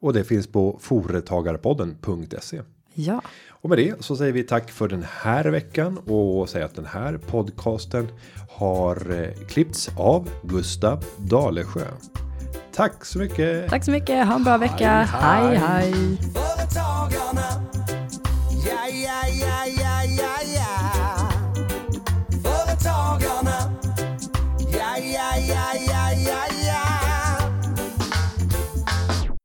[0.00, 2.62] Och det finns på företagarpodden.se.
[2.94, 3.22] Ja.
[3.48, 6.86] Och med det så säger vi tack för den här veckan och säger att den
[6.86, 8.08] här podcasten
[8.50, 11.86] har eh, klippts av Gustav Dalesjö.
[12.72, 13.70] Tack så mycket.
[13.70, 14.26] Tack så mycket.
[14.26, 14.90] Ha en bra vecka.
[15.02, 15.56] Hej, hej.
[15.56, 16.18] hej.
[16.34, 17.62] Företagarna.
[18.66, 19.87] Ja, ja, ja, ja,